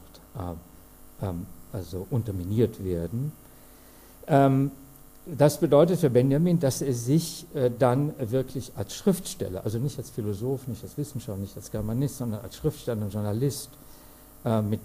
ähm, 1.22 1.46
also 1.72 2.06
unterminiert 2.10 2.84
werden. 2.84 3.32
Ähm, 4.28 4.72
das 5.26 5.60
bedeutet 5.60 6.00
für 6.00 6.10
Benjamin, 6.10 6.60
dass 6.60 6.82
er 6.82 6.94
sich 6.94 7.46
äh, 7.54 7.72
dann 7.78 8.14
wirklich 8.20 8.74
als 8.76 8.94
Schriftsteller, 8.94 9.64
also 9.64 9.80
nicht 9.80 9.98
als 9.98 10.10
Philosoph, 10.10 10.68
nicht 10.68 10.84
als 10.84 10.98
Wissenschaftler, 10.98 11.42
nicht 11.42 11.56
als 11.56 11.72
Germanist, 11.72 12.18
sondern 12.18 12.42
als 12.42 12.58
Schriftsteller 12.58 13.02
und 13.02 13.14
Journalist 13.14 13.70
äh, 14.44 14.62
mit 14.62 14.82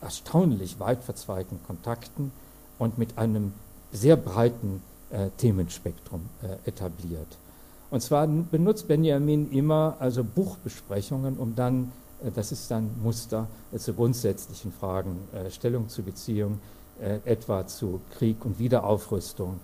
erstaunlich 0.00 0.80
weit 0.80 1.02
verzweigten 1.04 1.60
Kontakten 1.66 2.32
und 2.78 2.98
mit 2.98 3.16
einem 3.18 3.52
sehr 3.92 4.16
breiten 4.16 4.82
äh, 5.10 5.28
Themenspektrum 5.38 6.28
äh, 6.42 6.68
etabliert. 6.68 7.38
Und 7.90 8.02
zwar 8.02 8.26
benutzt 8.26 8.86
Benjamin 8.86 9.50
immer 9.50 9.96
also 9.98 10.22
Buchbesprechungen, 10.22 11.36
um 11.38 11.54
dann, 11.54 11.92
äh, 12.22 12.30
das 12.30 12.52
ist 12.52 12.70
dann 12.70 12.90
Muster, 13.02 13.46
äh, 13.72 13.78
zu 13.78 13.94
grundsätzlichen 13.94 14.72
Fragen 14.72 15.16
Stellung 15.50 15.88
zu 15.88 16.02
beziehen, 16.02 16.60
etwa 17.24 17.64
zu 17.64 18.00
Krieg 18.10 18.44
und 18.44 18.58
Wiederaufrüstung 18.58 19.60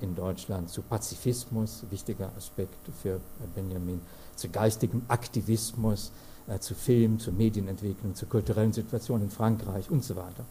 in 0.00 0.16
Deutschland, 0.16 0.68
zu 0.68 0.82
Pazifismus, 0.82 1.84
wichtiger 1.90 2.28
Aspekt 2.36 2.74
für 3.00 3.20
Benjamin, 3.54 4.00
zu 4.34 4.48
geistigem 4.48 5.02
Aktivismus, 5.06 6.10
äh, 6.48 6.58
zu 6.58 6.74
Film, 6.74 7.18
zur 7.18 7.34
Medienentwicklung, 7.34 8.14
zur 8.14 8.28
kulturellen 8.28 8.72
Situation 8.72 9.22
in 9.22 9.30
Frankreich 9.30 9.90
und 9.90 10.02
so 10.02 10.16
weiter. 10.16 10.44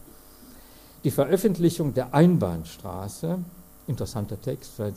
Die 1.03 1.11
Veröffentlichung 1.11 1.93
der 1.93 2.13
Einbahnstraße, 2.13 3.39
interessanter 3.87 4.41
Text, 4.41 4.79
äh, 4.79 4.93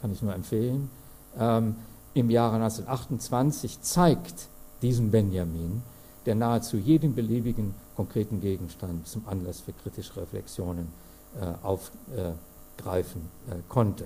kann 0.00 0.12
ich 0.12 0.20
nur 0.22 0.34
empfehlen, 0.34 0.90
ähm, 1.38 1.76
im 2.14 2.30
Jahre 2.30 2.56
1928 2.56 3.80
zeigt 3.80 4.48
diesen 4.82 5.10
Benjamin, 5.10 5.82
der 6.26 6.34
nahezu 6.34 6.76
jeden 6.76 7.14
beliebigen 7.14 7.74
konkreten 7.96 8.40
Gegenstand 8.40 9.06
zum 9.06 9.26
Anlass 9.26 9.60
für 9.60 9.72
kritische 9.72 10.20
Reflexionen 10.20 10.88
äh, 11.40 11.66
aufgreifen 11.66 13.22
äh, 13.50 13.54
konnte. 13.68 14.04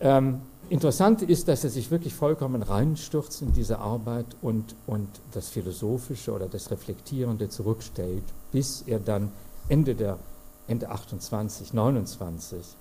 Ähm, 0.00 0.40
interessant 0.68 1.22
ist, 1.22 1.48
dass 1.48 1.64
er 1.64 1.70
sich 1.70 1.90
wirklich 1.90 2.14
vollkommen 2.14 2.62
reinstürzt 2.62 3.42
in 3.42 3.52
diese 3.52 3.78
Arbeit 3.78 4.26
und, 4.42 4.74
und 4.86 5.08
das 5.32 5.48
Philosophische 5.48 6.32
oder 6.32 6.48
das 6.48 6.70
Reflektierende 6.70 7.48
zurückstellt, 7.48 8.24
bis 8.50 8.82
er 8.86 8.98
dann 8.98 9.30
Ende, 9.68 9.94
der, 9.94 10.18
Ende 10.66 10.90
28, 10.90 11.72
29 11.72 12.76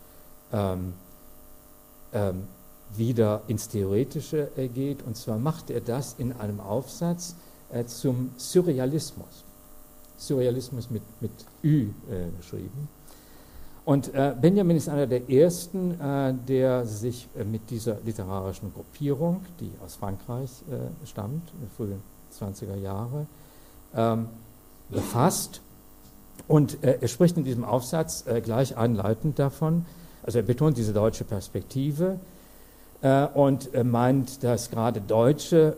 ähm, 0.52 0.94
ähm, 2.14 2.48
wieder 2.96 3.42
ins 3.48 3.70
Theoretische 3.70 4.50
äh, 4.56 4.68
geht. 4.68 5.04
Und 5.04 5.18
zwar 5.18 5.38
macht 5.38 5.70
er 5.70 5.82
das 5.82 6.16
in 6.18 6.34
einem 6.34 6.60
Aufsatz 6.60 7.36
äh, 7.72 7.86
zum 7.86 8.32
Surrealismus. 8.38 9.44
Surrealismus 10.18 10.90
mit, 10.90 11.02
mit 11.20 11.32
Ü 11.64 11.90
geschrieben. 12.38 12.88
Und 13.84 14.14
äh, 14.14 14.34
Benjamin 14.40 14.78
ist 14.78 14.88
einer 14.88 15.08
der 15.08 15.30
ersten, 15.30 15.98
der 16.48 16.86
sich 16.86 17.28
mit 17.44 17.70
dieser 17.70 17.98
literarischen 18.06 18.72
Gruppierung, 18.74 19.42
die 19.60 19.72
aus 19.84 19.96
Frankreich 19.96 20.50
stammt, 21.04 21.52
frühen 21.76 22.02
20er 22.40 22.78
Jahre, 22.78 23.26
ähm, 23.94 24.28
befasst. 24.88 25.60
Und 26.48 26.78
er 26.84 27.08
spricht 27.10 27.36
in 27.36 27.44
diesem 27.44 27.66
Aufsatz 27.66 28.24
gleich 28.44 28.78
einleitend 28.78 29.40
davon, 29.40 29.86
also 30.24 30.40
er 30.40 30.44
betont 30.44 30.78
diese 30.78 30.94
deutsche 30.94 31.26
Perspektive 31.26 32.20
und 33.34 33.70
meint, 33.84 34.44
dass 34.44 34.72
gerade 34.72 35.02
Deutsche 35.02 35.76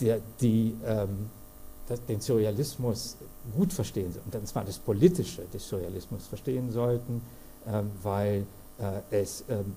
der, 0.00 0.20
die, 0.40 0.74
ähm, 0.84 1.30
das, 1.88 2.04
den 2.06 2.20
Surrealismus 2.20 3.16
gut 3.56 3.72
verstehen 3.72 4.14
und 4.24 4.48
zwar 4.48 4.64
das 4.64 4.78
Politische 4.78 5.42
des 5.52 5.68
Surrealismus 5.68 6.26
verstehen 6.26 6.70
sollten, 6.70 7.22
ähm, 7.66 7.90
weil, 8.02 8.46
äh, 8.78 9.00
es, 9.22 9.44
ähm, 9.48 9.76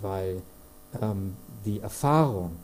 weil 0.00 0.42
ähm, 1.00 1.36
die 1.64 1.80
Erfahrung 1.80 2.56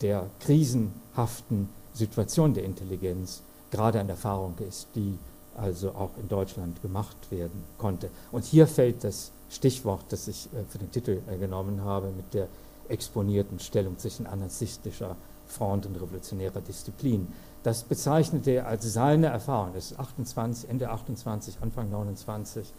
der 0.00 0.26
krisenhaften 0.40 1.68
Situation 1.92 2.54
der 2.54 2.64
Intelligenz 2.64 3.42
gerade 3.70 4.00
eine 4.00 4.10
Erfahrung 4.10 4.54
ist, 4.66 4.88
die 4.94 5.18
also 5.56 5.90
auch 5.90 6.10
in 6.20 6.28
Deutschland 6.28 6.80
gemacht 6.82 7.16
werden 7.30 7.64
konnte. 7.78 8.10
Und 8.30 8.44
hier 8.44 8.66
fällt 8.66 9.02
das 9.02 9.32
Stichwort, 9.50 10.04
das 10.10 10.28
ich 10.28 10.46
äh, 10.46 10.64
für 10.68 10.78
den 10.78 10.90
Titel 10.90 11.20
äh, 11.28 11.38
genommen 11.38 11.82
habe, 11.82 12.10
mit 12.10 12.34
der 12.34 12.48
exponierten 12.88 13.58
Stellung 13.58 13.98
zwischen 13.98 14.26
anarchistischer 14.26 15.16
Front 15.46 15.86
und 15.86 15.96
revolutionärer 15.96 16.60
Disziplin. 16.60 17.28
Das 17.62 17.82
bezeichnete 17.82 18.50
er 18.52 18.66
als 18.66 18.92
seine 18.92 19.28
Erfahrung. 19.28 19.72
Das 19.74 19.90
ist 19.90 19.98
28, 19.98 20.70
Ende 20.70 20.90
28, 20.90 21.56
Anfang 21.60 21.90
29, 21.90 22.72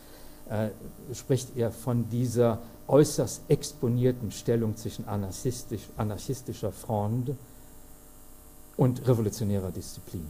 äh, 0.50 0.70
spricht 1.14 1.56
er 1.58 1.72
von 1.72 2.10
dieser 2.10 2.60
äußerst 2.88 3.44
exponierten 3.50 4.32
Stellung 4.32 4.76
zwischen 4.76 5.08
anarchistisch, 5.08 5.84
anarchistischer 5.98 6.72
Front 6.72 7.36
und 8.78 9.08
revolutionärer 9.08 9.72
Disziplin. 9.72 10.26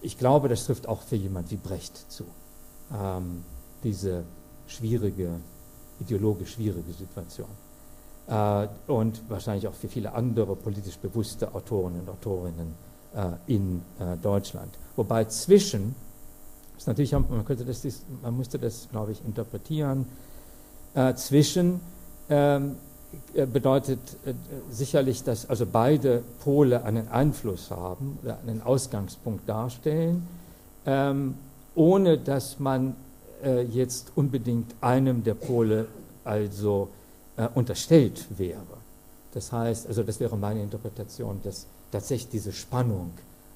Ich 0.00 0.18
glaube, 0.18 0.48
das 0.48 0.66
trifft 0.66 0.86
auch 0.86 1.02
für 1.02 1.16
jemand 1.16 1.50
wie 1.50 1.56
Brecht 1.56 2.10
zu. 2.10 2.24
Ähm, 2.92 3.42
diese 3.82 4.24
schwierige, 4.66 5.30
ideologisch 6.00 6.52
schwierige 6.52 6.92
Situation. 6.92 7.48
Äh, 8.26 8.68
und 8.86 9.22
wahrscheinlich 9.28 9.68
auch 9.68 9.74
für 9.74 9.88
viele 9.88 10.12
andere 10.14 10.56
politisch 10.56 10.96
bewusste 10.98 11.54
Autoren 11.54 12.00
und 12.00 12.08
Autorinnen 12.08 12.74
äh, 13.14 13.52
in 13.54 13.82
äh, 13.98 14.16
Deutschland. 14.16 14.74
Wobei 14.96 15.24
zwischen, 15.26 15.94
ist 16.76 16.86
natürlich, 16.86 17.12
man, 17.12 17.44
könnte 17.44 17.64
das, 17.64 17.84
man 18.22 18.36
müsste 18.36 18.58
das, 18.58 18.88
glaube 18.90 19.12
ich, 19.12 19.24
interpretieren, 19.24 20.06
äh, 20.94 21.14
zwischen 21.14 21.80
ähm, 22.28 22.76
bedeutet 23.32 24.00
sicherlich, 24.70 25.22
dass 25.22 25.48
also 25.48 25.66
beide 25.66 26.24
Pole 26.42 26.82
einen 26.82 27.06
Einfluss 27.06 27.70
haben, 27.70 28.18
einen 28.44 28.60
Ausgangspunkt 28.60 29.48
darstellen, 29.48 30.26
ähm, 30.84 31.36
ohne 31.76 32.18
dass 32.18 32.58
man 32.58 32.96
jetzt 33.44 34.12
unbedingt 34.14 34.74
einem 34.80 35.22
der 35.22 35.34
Pole 35.34 35.86
also 36.24 36.88
unterstellt 37.54 38.26
wäre. 38.38 38.62
Das 39.34 39.50
heißt, 39.52 39.88
also 39.88 40.02
das 40.02 40.20
wäre 40.20 40.36
meine 40.36 40.62
Interpretation, 40.62 41.40
dass 41.42 41.66
tatsächlich 41.90 42.30
diese 42.30 42.52
Spannung, 42.52 43.10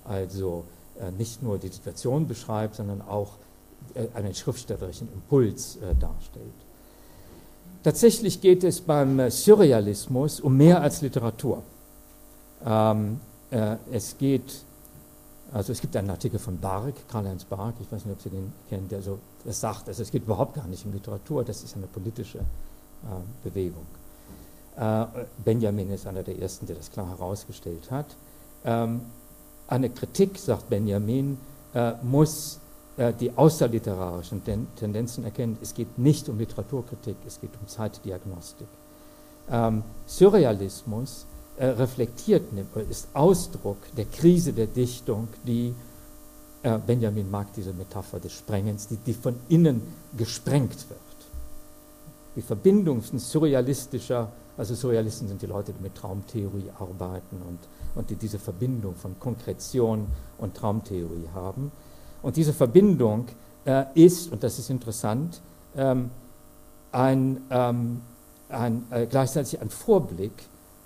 also 0.04 0.64
äh, 1.00 1.12
nicht 1.12 1.42
nur 1.42 1.58
die 1.58 1.68
Situation 1.68 2.26
beschreibt, 2.26 2.74
sondern 2.74 3.00
auch 3.02 3.32
äh, 3.94 4.06
einen 4.14 4.34
schriftstellerischen 4.34 5.08
Impuls 5.12 5.76
äh, 5.76 5.94
darstellt. 5.94 6.46
Tatsächlich 7.84 8.40
geht 8.40 8.64
es 8.64 8.80
beim 8.80 9.20
äh, 9.20 9.30
Surrealismus 9.30 10.40
um 10.40 10.56
mehr 10.56 10.80
als 10.80 11.00
Literatur. 11.00 11.62
Ähm, 12.64 13.20
äh, 13.50 13.76
es 13.92 14.18
geht, 14.18 14.64
also 15.52 15.72
es 15.72 15.80
gibt 15.80 15.96
einen 15.96 16.10
Artikel 16.10 16.40
von 16.40 16.58
Bark, 16.58 16.94
Karl-Heinz 17.08 17.44
Bark, 17.44 17.74
ich 17.80 17.90
weiß 17.90 18.04
nicht, 18.04 18.14
ob 18.14 18.20
Sie 18.20 18.30
den 18.30 18.52
kennen, 18.68 18.88
der 18.88 19.00
so 19.00 19.20
sagt, 19.52 19.88
also 19.88 20.02
es 20.02 20.10
geht 20.10 20.24
überhaupt 20.24 20.54
gar 20.54 20.66
nicht 20.66 20.84
um 20.84 20.92
Literatur, 20.92 21.44
das 21.44 21.62
ist 21.62 21.76
eine 21.76 21.86
politische 21.86 22.38
äh, 22.38 23.44
Bewegung. 23.44 23.86
Äh, 24.76 25.06
Benjamin 25.44 25.90
ist 25.90 26.06
einer 26.06 26.22
der 26.22 26.38
ersten, 26.38 26.66
der 26.66 26.76
das 26.76 26.90
klar 26.90 27.08
herausgestellt 27.08 27.90
hat. 27.90 28.06
Ähm, 28.64 29.02
eine 29.66 29.90
Kritik, 29.90 30.38
sagt 30.38 30.68
Benjamin, 30.68 31.38
äh, 31.74 31.92
muss 32.02 32.60
die 33.20 33.30
außerliterarischen 33.36 34.42
Tendenzen 34.74 35.22
erkennen. 35.22 35.56
Es 35.62 35.72
geht 35.72 35.98
nicht 35.98 36.28
um 36.28 36.36
Literaturkritik, 36.36 37.14
es 37.28 37.40
geht 37.40 37.52
um 37.60 37.68
Zeitdiagnostik. 37.68 38.66
Ähm, 39.48 39.84
Surrealismus 40.04 41.24
reflektiert, 41.60 42.42
ist 42.90 43.06
Ausdruck 43.14 43.76
der 43.96 44.06
Krise 44.06 44.52
der 44.52 44.66
Dichtung, 44.66 45.28
die 45.46 45.76
Benjamin 46.62 47.30
mag 47.30 47.52
diese 47.54 47.72
Metapher 47.72 48.18
des 48.18 48.32
Sprengens, 48.32 48.88
die, 48.88 48.96
die 48.96 49.14
von 49.14 49.36
innen 49.48 49.80
gesprengt 50.16 50.88
wird. 50.88 50.98
Die 52.34 52.42
Verbindung 52.42 53.02
von 53.02 53.18
surrealistischer, 53.18 54.30
also 54.56 54.74
Surrealisten 54.74 55.28
sind 55.28 55.40
die 55.40 55.46
Leute, 55.46 55.72
die 55.72 55.82
mit 55.82 55.94
Traumtheorie 55.94 56.70
arbeiten 56.78 57.42
und, 57.46 57.58
und 57.94 58.10
die 58.10 58.16
diese 58.16 58.38
Verbindung 58.38 58.94
von 58.96 59.18
Konkretion 59.18 60.06
und 60.38 60.56
Traumtheorie 60.56 61.28
haben. 61.34 61.70
Und 62.22 62.36
diese 62.36 62.52
Verbindung 62.52 63.26
äh, 63.64 63.84
ist, 63.94 64.32
und 64.32 64.42
das 64.42 64.58
ist 64.58 64.70
interessant, 64.70 65.40
ähm, 65.76 66.10
ein, 66.92 67.40
ähm, 67.50 68.00
ein, 68.48 68.84
äh, 68.90 69.06
gleichzeitig 69.06 69.60
ein 69.60 69.70
Vorblick, 69.70 70.32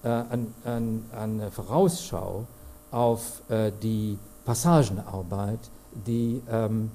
äh, 0.05 0.09
an, 0.09 0.55
an, 0.65 1.05
eine 1.17 1.51
Vorausschau 1.51 2.47
auf 2.91 3.43
äh, 3.49 3.71
die 3.83 4.19
Passagenarbeit, 4.45 5.61
die 6.07 6.43
ähm, 6.51 6.91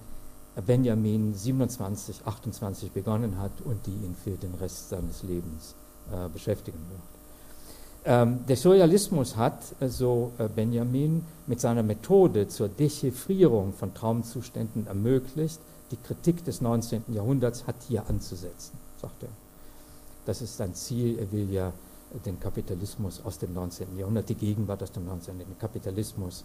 Benjamin 0.65 1.33
27, 1.33 2.25
28 2.25 2.91
begonnen 2.91 3.39
hat 3.39 3.51
und 3.63 3.85
die 3.85 3.91
ihn 3.91 4.15
für 4.23 4.31
den 4.31 4.55
Rest 4.55 4.89
seines 4.89 5.23
Lebens 5.23 5.75
äh, 6.11 6.29
beschäftigen 6.29 6.79
wird. 6.89 7.01
Ähm, 8.05 8.45
der 8.47 8.55
Surrealismus 8.55 9.35
hat, 9.35 9.61
äh, 9.79 9.89
so 9.89 10.31
äh, 10.37 10.47
Benjamin, 10.47 11.25
mit 11.45 11.59
seiner 11.59 11.83
Methode 11.83 12.47
zur 12.47 12.69
Dechiffrierung 12.69 13.73
von 13.73 13.93
Traumzuständen 13.93 14.87
ermöglicht, 14.87 15.59
die 15.91 15.97
Kritik 15.97 16.43
des 16.45 16.61
19. 16.61 17.03
Jahrhunderts 17.09 17.67
hat 17.67 17.75
hier 17.87 18.03
anzusetzen, 18.09 18.77
sagt 19.01 19.23
er. 19.23 19.29
Das 20.25 20.41
ist 20.41 20.57
sein 20.57 20.73
Ziel. 20.73 21.19
Er 21.19 21.31
will 21.31 21.49
ja 21.51 21.71
den 22.25 22.39
Kapitalismus 22.39 23.21
aus 23.23 23.37
dem 23.37 23.53
19. 23.53 23.97
Jahrhundert, 23.97 24.29
die 24.29 24.35
Gegenwart 24.35 24.83
aus 24.83 24.91
dem 24.91 25.05
19. 25.05 25.39
den 25.39 25.57
Kapitalismus 25.59 26.43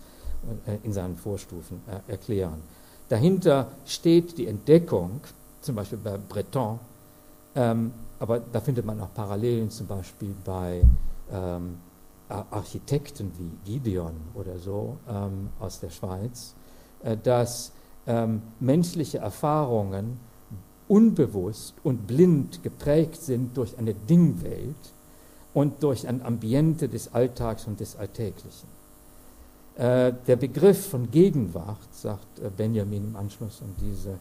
äh, 0.67 0.79
in 0.83 0.93
seinen 0.93 1.17
Vorstufen 1.17 1.81
äh, 1.87 2.11
erklären. 2.11 2.63
Dahinter 3.09 3.69
steht 3.85 4.39
die 4.39 4.47
Entdeckung, 4.47 5.21
zum 5.61 5.77
Beispiel 5.77 5.99
bei 5.99 6.17
Breton, 6.17 6.79
ähm, 7.55 7.93
aber 8.19 8.41
da 8.41 8.61
findet 8.61 8.87
man 8.87 9.01
auch 9.01 9.13
Parallelen 9.15 9.71
zum 9.71 9.87
Beispiel 9.87 10.35
bei 10.45 10.83
ähm, 11.31 11.79
Architekten 12.29 13.31
wie 13.37 13.73
Gideon 13.73 14.15
oder 14.35 14.59
so 14.59 14.97
ähm, 15.09 15.51
aus 15.61 15.81
der 15.81 15.91
Schweiz, 15.91 16.55
äh, 17.03 17.17
dass 17.17 17.73
menschliche 18.59 19.19
Erfahrungen 19.19 20.19
unbewusst 20.89 21.75
und 21.85 22.09
blind 22.09 22.61
geprägt 22.65 23.23
sind 23.23 23.57
durch 23.57 23.79
eine 23.79 23.95
Dingwelt 23.95 24.93
und 25.55 25.83
durch 25.83 26.09
ein 26.09 26.23
Ambiente 26.23 26.89
des 26.89 27.13
Alltags 27.15 27.67
und 27.67 27.81
des 27.81 27.97
Alltäglichen. 27.97 28.69
Äh, 29.77 30.13
der 30.27 30.37
Begriff 30.37 30.91
von 30.91 31.11
Gegenwart, 31.11 31.79
sagt 31.93 32.41
äh, 32.41 32.51
Benjamin 32.55 33.05
im 33.05 33.17
Anschluss 33.17 33.63
an 33.63 33.75
diese 33.81 34.19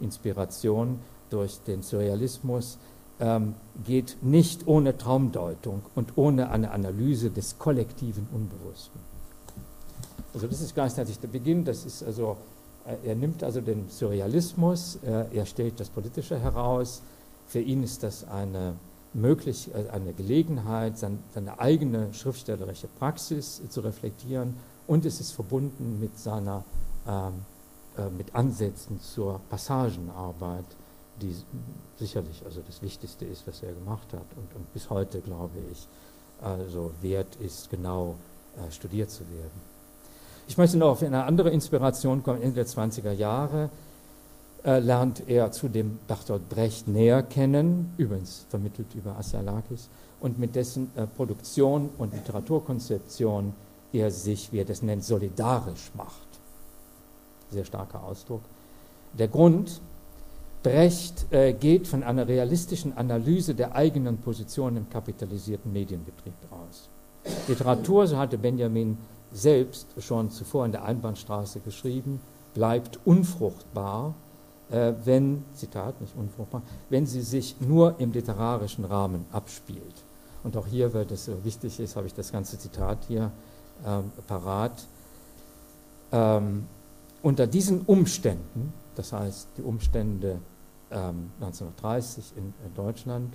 Inspiration 0.00 0.98
durch 1.30 1.60
den 1.66 1.82
Surrealismus, 1.82 2.78
ähm, 3.20 3.54
geht 3.84 4.16
nicht 4.22 4.66
ohne 4.66 4.98
Traumdeutung 4.98 5.82
und 5.94 6.16
ohne 6.16 6.50
eine 6.50 6.72
Analyse 6.72 7.30
des 7.30 7.58
kollektiven 7.58 8.26
Unbewussten. 8.32 9.00
Also 10.34 10.48
das 10.48 10.60
ist 10.60 10.74
gleichzeitig 10.74 11.18
der 11.20 11.28
Beginn, 11.28 11.64
das 11.64 11.84
ist 11.84 12.02
also, 12.02 12.36
äh, 12.84 13.08
er 13.08 13.14
nimmt 13.14 13.44
also 13.44 13.60
den 13.60 13.88
Surrealismus, 13.88 14.98
er 15.02 15.46
stellt 15.46 15.78
das 15.78 15.90
Politische 15.90 16.38
heraus, 16.38 17.02
für 17.46 17.60
ihn 17.60 17.82
ist 17.82 18.02
das 18.02 18.26
eine, 18.28 18.74
möglich, 19.14 19.70
äh, 19.74 19.90
eine 19.90 20.12
Gelegenheit, 20.12 20.98
sein, 20.98 21.18
seine 21.34 21.58
eigene 21.58 22.12
schriftstellerische 22.12 22.88
Praxis 22.98 23.62
zu 23.68 23.80
reflektieren 23.80 24.56
und 24.86 25.04
es 25.04 25.20
ist 25.20 25.32
verbunden 25.32 25.98
mit 26.00 26.18
seiner, 26.18 26.64
ähm, 27.06 27.44
äh, 27.96 28.08
mit 28.10 28.34
Ansätzen 28.34 29.00
zur 29.00 29.40
Passagenarbeit, 29.50 30.64
die 31.20 31.34
sicherlich 31.98 32.42
also 32.44 32.60
das 32.66 32.82
Wichtigste 32.82 33.24
ist, 33.24 33.46
was 33.46 33.62
er 33.62 33.72
gemacht 33.72 34.12
hat 34.12 34.26
und, 34.36 34.54
und 34.54 34.72
bis 34.72 34.88
heute, 34.90 35.20
glaube 35.20 35.58
ich, 35.72 35.88
also 36.40 36.92
wert 37.00 37.36
ist, 37.36 37.70
genau 37.70 38.14
äh, 38.56 38.70
studiert 38.70 39.10
zu 39.10 39.20
werden. 39.28 39.60
Ich 40.46 40.56
möchte 40.56 40.78
noch 40.78 40.88
auf 40.88 41.02
eine 41.02 41.24
andere 41.24 41.50
Inspiration 41.50 42.22
kommen. 42.22 42.40
Ende 42.40 42.64
der 42.64 42.66
20er 42.66 43.12
Jahre 43.12 43.68
äh, 44.64 44.78
lernt 44.80 45.28
er 45.28 45.52
zudem 45.52 45.98
Bertolt 46.06 46.48
Brecht 46.48 46.88
näher 46.88 47.22
kennen, 47.22 47.92
übrigens 47.96 48.46
vermittelt 48.48 48.94
über 48.94 49.16
Asialakis, 49.16 49.88
und 50.20 50.38
mit 50.38 50.54
dessen 50.54 50.90
äh, 50.96 51.06
Produktion 51.06 51.90
und 51.98 52.12
Literaturkonzeption 52.12 53.52
er 53.92 54.10
sich, 54.10 54.52
wie 54.52 54.58
er 54.58 54.64
das 54.64 54.82
nennt, 54.82 55.04
solidarisch 55.04 55.90
macht. 55.96 56.28
Sehr 57.50 57.64
starker 57.64 58.02
Ausdruck. 58.02 58.42
Der 59.18 59.28
Grund, 59.28 59.80
Brecht 60.62 61.32
äh, 61.32 61.52
geht 61.52 61.86
von 61.86 62.02
einer 62.02 62.26
realistischen 62.26 62.96
Analyse 62.96 63.54
der 63.54 63.74
eigenen 63.74 64.18
Position 64.18 64.76
im 64.76 64.90
kapitalisierten 64.90 65.72
Medienbetrieb 65.72 66.34
aus. 66.50 66.88
Literatur, 67.46 68.06
so 68.06 68.18
hatte 68.18 68.38
Benjamin 68.38 68.98
selbst 69.32 69.86
schon 69.98 70.30
zuvor 70.30 70.66
in 70.66 70.72
der 70.72 70.84
Einbahnstraße 70.84 71.60
geschrieben, 71.60 72.20
bleibt 72.54 72.98
unfruchtbar, 73.04 74.14
wenn, 74.70 75.44
Zitat, 75.54 76.00
nicht 76.00 76.14
unfruchtbar, 76.14 76.62
wenn 76.90 77.06
sie 77.06 77.22
sich 77.22 77.58
nur 77.60 77.98
im 77.98 78.12
literarischen 78.12 78.84
Rahmen 78.84 79.24
abspielt. 79.32 80.04
Und 80.44 80.56
auch 80.56 80.66
hier, 80.66 80.94
weil 80.94 81.04
das 81.04 81.24
so 81.24 81.44
wichtig 81.44 81.80
ist, 81.80 81.96
habe 81.96 82.06
ich 82.06 82.14
das 82.14 82.32
ganze 82.32 82.58
Zitat 82.58 82.98
hier 83.06 83.32
ähm, 83.86 84.12
parat. 84.26 84.86
Ähm, 86.12 86.66
unter 87.22 87.46
diesen 87.46 87.82
Umständen, 87.82 88.72
das 88.94 89.12
heißt 89.12 89.48
die 89.56 89.62
Umstände 89.62 90.40
ähm, 90.90 91.30
1930 91.40 92.32
in, 92.36 92.54
in, 92.64 92.74
Deutschland, 92.74 93.34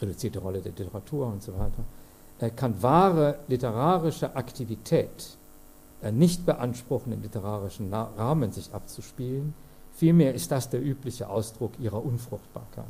reduzierte 0.00 0.38
Rolle 0.38 0.60
der 0.60 0.72
Literatur 0.72 1.26
und 1.26 1.42
so 1.42 1.52
weiter, 1.54 1.84
äh, 2.40 2.50
kann 2.50 2.82
wahre 2.82 3.38
literarische 3.48 4.34
Aktivität 4.34 5.08
äh, 5.08 5.37
nicht 6.12 6.46
beanspruchen, 6.46 7.12
im 7.12 7.22
literarischen 7.22 7.92
Rahmen 7.92 8.52
sich 8.52 8.72
abzuspielen. 8.72 9.54
Vielmehr 9.92 10.34
ist 10.34 10.50
das 10.50 10.70
der 10.70 10.82
übliche 10.82 11.28
Ausdruck 11.28 11.72
ihrer 11.80 12.04
Unfruchtbarkeit. 12.04 12.84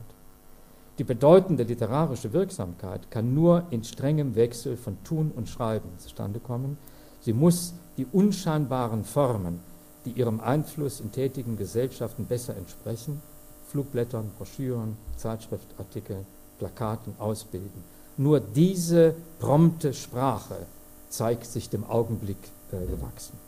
Die 0.99 1.05
bedeutende 1.05 1.63
literarische 1.63 2.33
Wirksamkeit 2.33 3.11
kann 3.11 3.33
nur 3.33 3.65
in 3.71 3.85
strengem 3.85 4.35
Wechsel 4.35 4.77
von 4.77 5.03
Tun 5.05 5.33
und 5.35 5.49
Schreiben 5.49 5.91
zustande 5.99 6.41
kommen. 6.41 6.77
Sie 7.21 7.33
muss 7.33 7.75
die 7.97 8.07
unscheinbaren 8.13 9.05
Formen, 9.05 9.61
die 10.05 10.11
ihrem 10.11 10.41
Einfluss 10.41 11.01
in 11.01 11.13
tätigen 11.13 11.57
Gesellschaften 11.57 12.27
besser 12.27 12.57
entsprechen, 12.57 13.23
Flugblättern, 13.69 14.31
Broschüren, 14.37 14.97
Zeitschriftartikeln, 15.17 16.27
Plakaten 16.59 17.15
ausbilden. 17.19 17.85
Nur 18.17 18.41
diese 18.41 19.15
prompte 19.39 19.95
Sprache 19.95 20.67
zeigt 21.09 21.47
sich 21.47 21.71
dem 21.71 21.85
Augenblick 21.85 22.39
äh, 22.39 22.58
gewachsen. 22.71 23.39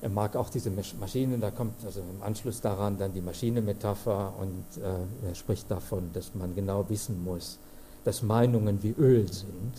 Er 0.00 0.08
mag 0.08 0.34
auch 0.34 0.50
diese 0.50 0.70
Maschinen, 0.70 1.40
da 1.40 1.52
kommt 1.52 1.84
also 1.84 2.00
im 2.00 2.22
Anschluss 2.22 2.60
daran 2.60 2.98
dann 2.98 3.12
die 3.12 3.20
Maschinenmetapher 3.20 4.34
und 4.40 4.82
äh, 4.82 5.28
er 5.28 5.34
spricht 5.36 5.70
davon, 5.70 6.10
dass 6.12 6.34
man 6.34 6.54
genau 6.56 6.88
wissen 6.88 7.22
muss, 7.22 7.58
dass 8.04 8.20
Meinungen 8.22 8.82
wie 8.82 8.94
Öl 8.98 9.32
sind 9.32 9.74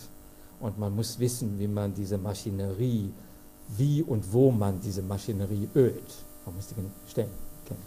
und 0.60 0.78
man 0.78 0.96
muss 0.96 1.18
wissen, 1.18 1.58
wie 1.58 1.68
man 1.68 1.92
diese 1.92 2.16
Maschinerie, 2.16 3.12
wie 3.76 4.02
und 4.02 4.32
wo 4.32 4.50
man 4.50 4.80
diese 4.80 5.02
Maschinerie 5.02 5.68
ölt. 5.74 6.14
Man 6.46 6.56
muss 6.56 6.68
die 6.68 7.10
Stellen 7.10 7.28
kennen. 7.66 7.82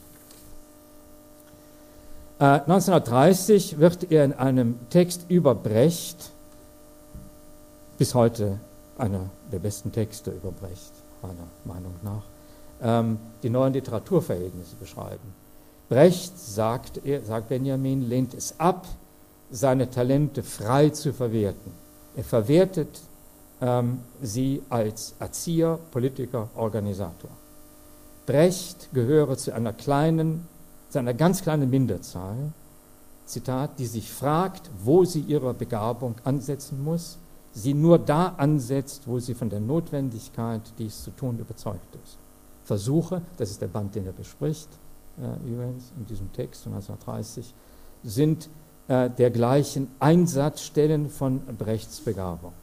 Äh, 2.40 2.62
1930 2.70 3.80
wird 3.80 4.12
er 4.12 4.26
in 4.26 4.34
einem 4.34 4.78
Text 4.92 5.26
über 5.28 5.56
Brecht, 5.56 6.32
bis 7.98 8.14
heute 8.14 8.60
einer 8.98 9.30
der 9.52 9.60
besten 9.60 9.92
Texte 9.92 10.32
über 10.32 10.52
Brecht, 10.52 10.94
meiner 11.22 11.48
Meinung 11.66 11.94
nach, 12.04 12.24
ähm, 12.82 13.20
die 13.44 13.50
neuen 13.50 13.74
Literaturverhältnisse 13.74 14.76
beschreiben. 14.76 15.34
Brecht, 15.90 16.38
sagt, 16.38 17.02
er, 17.06 17.24
sagt 17.24 17.50
Benjamin, 17.50 18.02
lehnt 18.02 18.34
es 18.34 18.60
ab, 18.60 18.88
seine 19.50 19.90
Talente 19.90 20.44
frei 20.44 20.90
zu 20.90 21.14
verwerten. 21.14 21.72
Er 22.16 22.24
verwertet 22.24 23.02
ähm, 23.62 24.00
sie 24.22 24.62
als 24.70 25.16
Erzieher, 25.20 25.80
Politiker, 25.92 26.50
Organisator. 26.56 27.30
Brecht 28.26 28.90
gehöre 28.94 29.38
zu 29.38 29.54
einer 29.54 29.72
kleinen, 29.72 30.48
zu 30.90 31.00
einer 31.00 31.14
ganz 31.14 31.42
kleinen 31.42 31.70
Minderzahl, 31.70 32.52
Zitat, 33.26 33.80
die 33.80 33.86
sich 33.86 34.12
fragt, 34.12 34.70
wo 34.84 35.06
sie 35.06 35.22
ihre 35.22 35.54
Begabung 35.54 36.16
ansetzen 36.24 36.84
muss, 36.84 37.18
sie 37.58 37.74
nur 37.74 37.98
da 37.98 38.36
ansetzt, 38.38 39.08
wo 39.08 39.20
sie 39.20 39.34
von 39.34 39.50
der 39.50 39.60
Notwendigkeit, 39.60 40.62
dies 40.78 41.04
zu 41.04 41.12
tun, 41.12 41.40
überzeugt 41.40 41.96
ist. 42.04 42.18
Versuche, 42.64 43.22
das 43.38 43.50
ist 43.50 43.62
der 43.62 43.68
Band, 43.68 43.96
den 43.96 44.06
er 44.06 44.12
bespricht, 44.12 44.70
äh, 45.18 45.50
übrigens 45.50 45.92
in 45.98 46.06
diesem 46.06 46.32
Text 46.34 46.64
von 46.64 46.74
1930, 46.74 47.54
sind 48.04 48.50
äh, 48.88 49.10
dergleichen 49.10 49.88
Einsatzstellen 50.00 51.10
von 51.10 51.40
Brechts 51.58 52.00
Begabung. 52.02 52.54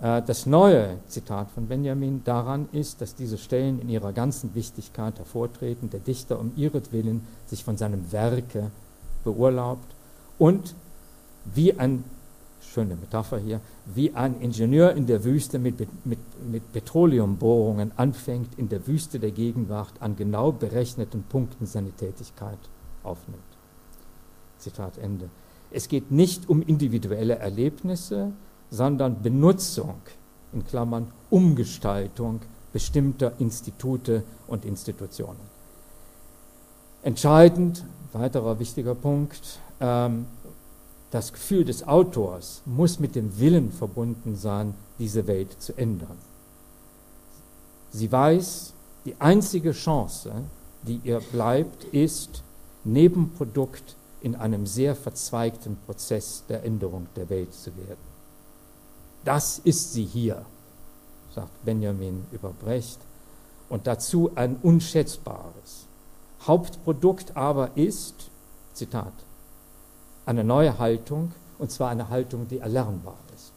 Äh, 0.00 0.22
das 0.22 0.46
neue 0.46 0.96
Zitat 1.08 1.50
von 1.50 1.66
Benjamin 1.66 2.24
daran 2.24 2.70
ist, 2.72 3.02
dass 3.02 3.14
diese 3.14 3.36
Stellen 3.36 3.80
in 3.82 3.90
ihrer 3.90 4.14
ganzen 4.14 4.54
Wichtigkeit 4.54 5.18
hervortreten, 5.18 5.90
der 5.90 6.00
Dichter 6.00 6.40
um 6.40 6.52
ihretwillen 6.56 7.26
sich 7.46 7.64
von 7.64 7.76
seinem 7.76 8.12
Werke 8.12 8.70
beurlaubt 9.24 9.94
und 10.38 10.74
wie 11.54 11.78
ein, 11.78 12.02
schöne 12.72 12.96
Metapher 12.96 13.38
hier, 13.38 13.60
wie 13.94 14.14
ein 14.14 14.40
Ingenieur 14.40 14.92
in 14.92 15.06
der 15.06 15.24
Wüste 15.24 15.58
mit, 15.58 15.78
mit, 16.04 16.18
mit 16.50 16.72
Petroleumbohrungen 16.72 17.92
anfängt, 17.96 18.58
in 18.58 18.68
der 18.68 18.86
Wüste 18.86 19.18
der 19.18 19.30
Gegenwart 19.30 19.92
an 20.00 20.16
genau 20.16 20.52
berechneten 20.52 21.22
Punkten 21.24 21.66
seine 21.66 21.92
Tätigkeit 21.92 22.58
aufnimmt. 23.02 23.42
Zitat 24.58 24.98
Ende. 24.98 25.28
Es 25.70 25.88
geht 25.88 26.10
nicht 26.10 26.48
um 26.48 26.62
individuelle 26.62 27.36
Erlebnisse, 27.38 28.32
sondern 28.70 29.22
Benutzung, 29.22 30.00
in 30.52 30.64
Klammern 30.64 31.08
Umgestaltung 31.30 32.40
bestimmter 32.72 33.32
Institute 33.38 34.22
und 34.46 34.64
Institutionen. 34.64 35.40
Entscheidend, 37.02 37.84
weiterer 38.12 38.58
wichtiger 38.58 38.94
Punkt, 38.94 39.58
ähm, 39.80 40.26
das 41.12 41.34
Gefühl 41.34 41.64
des 41.64 41.86
Autors 41.86 42.62
muss 42.64 42.98
mit 42.98 43.14
dem 43.14 43.38
Willen 43.38 43.70
verbunden 43.70 44.34
sein, 44.34 44.74
diese 44.98 45.26
Welt 45.26 45.60
zu 45.60 45.76
ändern. 45.76 46.16
Sie 47.90 48.10
weiß, 48.10 48.72
die 49.04 49.20
einzige 49.20 49.72
Chance, 49.72 50.32
die 50.82 51.00
ihr 51.04 51.20
bleibt, 51.20 51.84
ist, 51.84 52.42
Nebenprodukt 52.84 53.94
in 54.22 54.34
einem 54.34 54.66
sehr 54.66 54.96
verzweigten 54.96 55.76
Prozess 55.86 56.44
der 56.48 56.64
Änderung 56.64 57.06
der 57.14 57.28
Welt 57.28 57.52
zu 57.54 57.76
werden. 57.76 58.12
Das 59.22 59.58
ist 59.58 59.92
sie 59.92 60.04
hier, 60.04 60.44
sagt 61.32 61.64
Benjamin 61.64 62.24
über 62.32 62.50
Brecht, 62.50 62.98
und 63.68 63.86
dazu 63.86 64.32
ein 64.34 64.56
unschätzbares. 64.62 65.86
Hauptprodukt 66.46 67.36
aber 67.36 67.76
ist, 67.76 68.30
Zitat, 68.72 69.12
eine 70.26 70.44
neue 70.44 70.78
Haltung, 70.78 71.32
und 71.58 71.70
zwar 71.70 71.90
eine 71.90 72.08
Haltung, 72.08 72.48
die 72.48 72.58
erlernbar 72.58 73.16
ist. 73.34 73.52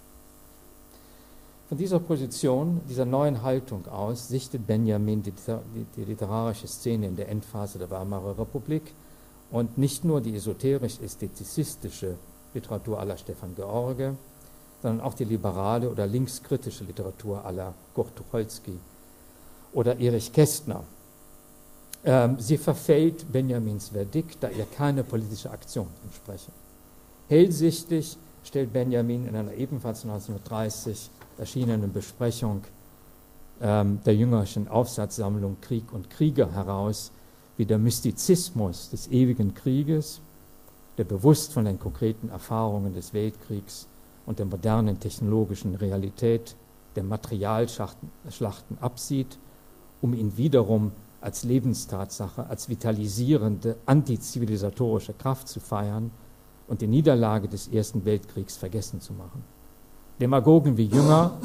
Von 1.67 1.77
dieser 1.77 1.99
Position, 1.99 2.81
dieser 2.87 3.05
neuen 3.05 3.41
Haltung 3.41 3.87
aus, 3.87 4.27
sichtet 4.27 4.67
Benjamin 4.67 5.23
die, 5.23 5.33
die, 5.95 6.03
literarische 6.03 6.67
Szene 6.67 7.07
in 7.07 7.15
der 7.15 7.29
Endphase 7.29 7.79
der 7.79 7.89
Weimarer 7.89 8.37
Republik 8.37 8.93
und 9.49 9.77
nicht 9.77 10.03
nur 10.05 10.21
die 10.21 10.35
esoterisch-ästhetizistische 10.35 12.15
Literatur 12.53 12.99
aller 12.99 13.17
Stefan 13.17 13.55
George, 13.55 14.15
sondern 14.81 15.05
auch 15.05 15.15
die 15.15 15.23
liberale 15.23 15.89
oder 15.89 16.05
linkskritische 16.05 16.83
Literatur 16.83 17.43
aller 17.43 17.73
Kurt 17.95 18.15
Tucholsky 18.15 18.77
oder 19.73 19.99
Erich 19.99 20.31
Kästner. 20.31 20.83
Ähm, 22.05 22.37
sie 22.39 22.57
verfällt 22.57 23.31
Benjamins 23.31 23.89
Verdikt, 23.89 24.37
da 24.43 24.49
ihr 24.49 24.65
keine 24.65 25.03
politische 25.03 25.49
Aktion 25.49 25.87
entspreche. 26.03 26.51
Hellsichtig 27.27 28.15
stellt 28.43 28.71
Benjamin 28.71 29.27
in 29.27 29.35
einer 29.35 29.53
ebenfalls 29.53 30.03
1930 30.03 31.09
erschienenen 31.39 31.91
Besprechung 31.91 32.61
ähm, 33.59 33.99
der 34.05 34.15
jüngerischen 34.15 34.67
Aufsatzsammlung 34.67 35.57
Krieg 35.61 35.91
und 35.91 36.11
Krieger 36.11 36.51
heraus, 36.51 37.11
wie 37.57 37.65
der 37.65 37.79
Mystizismus 37.79 38.91
des 38.91 39.07
ewigen 39.07 39.55
Krieges, 39.55 40.21
der 40.99 41.05
bewusst 41.05 41.53
von 41.53 41.65
den 41.65 41.79
konkreten 41.79 42.29
Erfahrungen 42.29 42.93
des 42.93 43.13
Weltkriegs 43.13 43.87
und 44.27 44.37
der 44.37 44.45
modernen 44.45 44.99
technologischen 44.99 45.73
Realität 45.73 46.55
der 46.95 47.03
Materialschlachten 47.03 48.77
absieht, 48.79 49.39
um 50.01 50.13
ihn 50.13 50.37
wiederum 50.37 50.91
als 51.21 51.43
Lebenstatsache, 51.43 52.47
als 52.47 52.69
vitalisierende, 52.69 53.77
antizivilisatorische 53.85 55.13
Kraft 55.13 55.47
zu 55.47 55.59
feiern 55.59 56.11
und 56.67 56.81
die 56.81 56.87
Niederlage 56.87 57.47
des 57.47 57.67
Ersten 57.67 58.05
Weltkriegs 58.05 58.57
vergessen 58.57 59.01
zu 59.01 59.13
machen. 59.13 59.43
Demagogen 60.19 60.77
wie 60.77 60.85
Jünger 60.85 61.37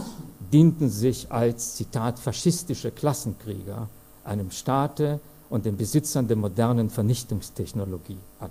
dienten 0.52 0.88
sich 0.88 1.30
als, 1.30 1.74
Zitat, 1.74 2.18
faschistische 2.18 2.90
Klassenkrieger 2.90 3.88
einem 4.24 4.50
Staate 4.50 5.20
und 5.48 5.64
den 5.64 5.76
Besitzern 5.76 6.28
der 6.28 6.36
modernen 6.36 6.90
Vernichtungstechnologie 6.90 8.18
an. 8.38 8.50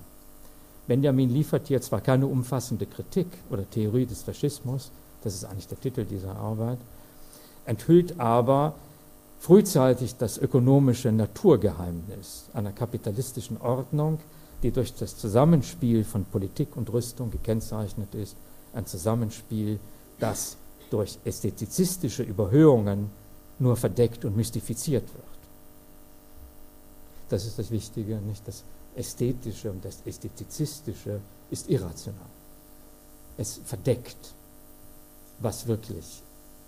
Benjamin 0.88 1.30
liefert 1.30 1.68
hier 1.68 1.82
zwar 1.82 2.02
keine 2.02 2.26
umfassende 2.26 2.86
Kritik 2.86 3.28
oder 3.50 3.70
Theorie 3.70 4.06
des 4.06 4.24
Faschismus, 4.24 4.92
das 5.24 5.36
ist 5.36 5.46
eigentlich 5.46 5.68
der 5.68 5.80
Titel 5.80 6.04
dieser 6.04 6.36
Arbeit, 6.36 6.80
enthüllt 7.66 8.20
aber 8.20 8.74
frühzeitig 9.40 10.16
das 10.18 10.38
ökonomische 10.38 11.12
Naturgeheimnis 11.12 12.50
einer 12.54 12.72
kapitalistischen 12.72 13.60
Ordnung, 13.60 14.20
die 14.62 14.72
durch 14.72 14.94
das 14.94 15.18
Zusammenspiel 15.18 16.04
von 16.04 16.26
Politik 16.26 16.76
und 16.76 16.92
Rüstung 16.92 17.32
gekennzeichnet 17.32 18.14
ist, 18.16 18.36
ein 18.74 18.86
Zusammenspiel, 18.86 19.80
das 20.20 20.58
durch 20.90 21.18
ästhetizistische 21.24 22.24
Überhöhungen 22.24 23.10
nur 23.60 23.76
verdeckt 23.78 24.26
und 24.26 24.36
mystifiziert 24.36 25.08
wird. 25.14 25.24
Das 27.30 27.46
ist 27.46 27.58
das 27.60 27.72
Wichtige, 27.72 28.18
nicht 28.18 28.48
das 28.48 28.64
Ästhetische 28.96 29.72
und 29.72 29.86
das 29.86 30.00
Ästhetizistische 30.06 31.22
ist 31.52 31.70
irrational. 31.70 32.20
Es 33.38 33.62
verdeckt, 33.64 34.34
was 35.40 35.68
wirklich 35.68 36.22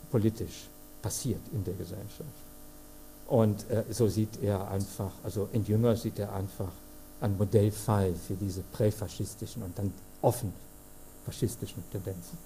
politisch 0.09 0.69
passiert 1.01 1.41
in 1.51 1.63
der 1.63 1.73
Gesellschaft. 1.73 2.40
Und 3.31 3.69
äh, 3.69 3.85
so 3.89 4.09
sieht 4.09 4.43
er 4.43 4.69
einfach, 4.69 5.11
also 5.23 5.47
in 5.53 5.63
Jünger 5.63 5.95
sieht 5.95 6.19
er 6.19 6.35
einfach 6.35 6.67
ein 7.21 7.37
Modellfall 7.37 8.13
für 8.13 8.33
diese 8.33 8.59
präfaschistischen 8.59 9.63
und 9.63 9.77
dann 9.77 9.93
offen 10.21 10.51
faschistischen 11.25 11.81
Tendenzen. 11.93 12.37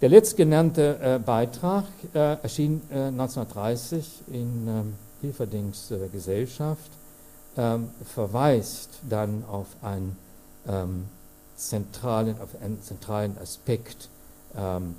Der 0.00 0.08
letztgenannte 0.08 0.98
äh, 1.00 1.18
Beitrag 1.24 1.84
äh, 2.12 2.42
erschien 2.42 2.82
1930 2.90 4.22
äh, 4.32 4.36
in 4.36 4.66
ähm, 4.66 4.94
Hilferdings 5.20 5.92
äh, 5.92 6.08
Gesellschaft 6.08 6.90
ähm, 7.56 7.90
verweist 8.04 8.98
dann 9.08 9.44
auf 9.44 9.68
einen, 9.80 10.16
ähm, 10.66 11.06
zentralen, 11.54 12.34
auf 12.40 12.60
einen 12.60 12.82
zentralen 12.82 13.38
Aspekt, 13.38 14.08
ähm, 14.56 14.96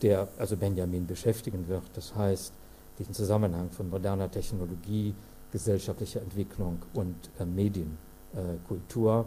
der 0.00 0.26
also 0.36 0.56
Benjamin 0.56 1.06
beschäftigen 1.06 1.68
wird. 1.68 1.84
Das 1.94 2.16
heißt, 2.16 2.52
diesen 2.98 3.14
Zusammenhang 3.14 3.70
von 3.70 3.88
moderner 3.90 4.30
Technologie, 4.30 5.14
gesellschaftlicher 5.50 6.22
Entwicklung 6.22 6.78
und 6.94 7.16
äh, 7.38 7.44
Medienkultur. 7.44 9.26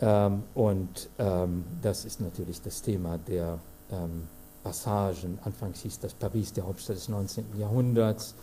Äh, 0.00 0.30
und 0.54 1.08
ähm, 1.18 1.64
das 1.82 2.04
ist 2.04 2.20
natürlich 2.20 2.60
das 2.62 2.82
Thema 2.82 3.18
der 3.18 3.58
ähm, 3.90 4.28
Passagen. 4.62 5.38
Anfangs 5.44 5.82
hieß 5.82 6.00
das 6.00 6.14
Paris 6.14 6.52
der 6.52 6.66
Hauptstadt 6.66 6.96
des 6.96 7.08
19. 7.08 7.58
Jahrhunderts. 7.58 8.34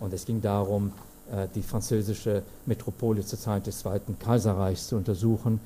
Und 0.00 0.12
es 0.12 0.24
ging 0.26 0.40
darum, 0.40 0.92
äh, 1.30 1.48
die 1.54 1.62
französische 1.62 2.42
Metropole 2.66 3.24
zur 3.24 3.38
Zeit 3.38 3.66
des 3.66 3.80
Zweiten 3.80 4.18
Kaiserreichs 4.18 4.88
zu 4.88 4.96
untersuchen, 4.96 5.60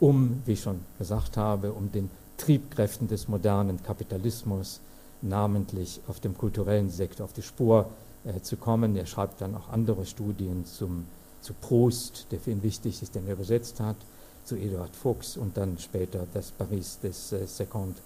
um, 0.00 0.42
wie 0.44 0.52
ich 0.52 0.60
schon 0.60 0.80
gesagt 0.98 1.36
habe, 1.36 1.72
um 1.72 1.90
den 1.90 2.10
Triebkräften 2.36 3.08
des 3.08 3.28
modernen 3.28 3.82
Kapitalismus, 3.82 4.80
namentlich 5.22 6.00
auf 6.08 6.20
dem 6.20 6.36
kulturellen 6.36 6.90
Sektor, 6.90 7.24
auf 7.24 7.32
die 7.32 7.42
Spur 7.42 7.90
äh, 8.24 8.40
zu 8.40 8.56
kommen. 8.56 8.96
Er 8.96 9.06
schreibt 9.06 9.40
dann 9.40 9.54
auch 9.54 9.68
andere 9.70 10.06
Studien 10.06 10.64
zum, 10.64 11.06
zu 11.40 11.54
Proust, 11.54 12.26
der 12.30 12.40
für 12.40 12.50
ihn 12.50 12.62
wichtig 12.62 13.02
ist, 13.02 13.14
den 13.14 13.26
er 13.26 13.34
übersetzt 13.34 13.80
hat, 13.80 13.96
zu 14.44 14.56
Eduard 14.56 14.94
Fuchs 14.94 15.36
und 15.36 15.56
dann 15.56 15.78
später 15.78 16.26
das 16.32 16.50
Paris 16.50 16.98
des 17.00 17.32
äh, 17.32 17.46
Second 17.46 17.96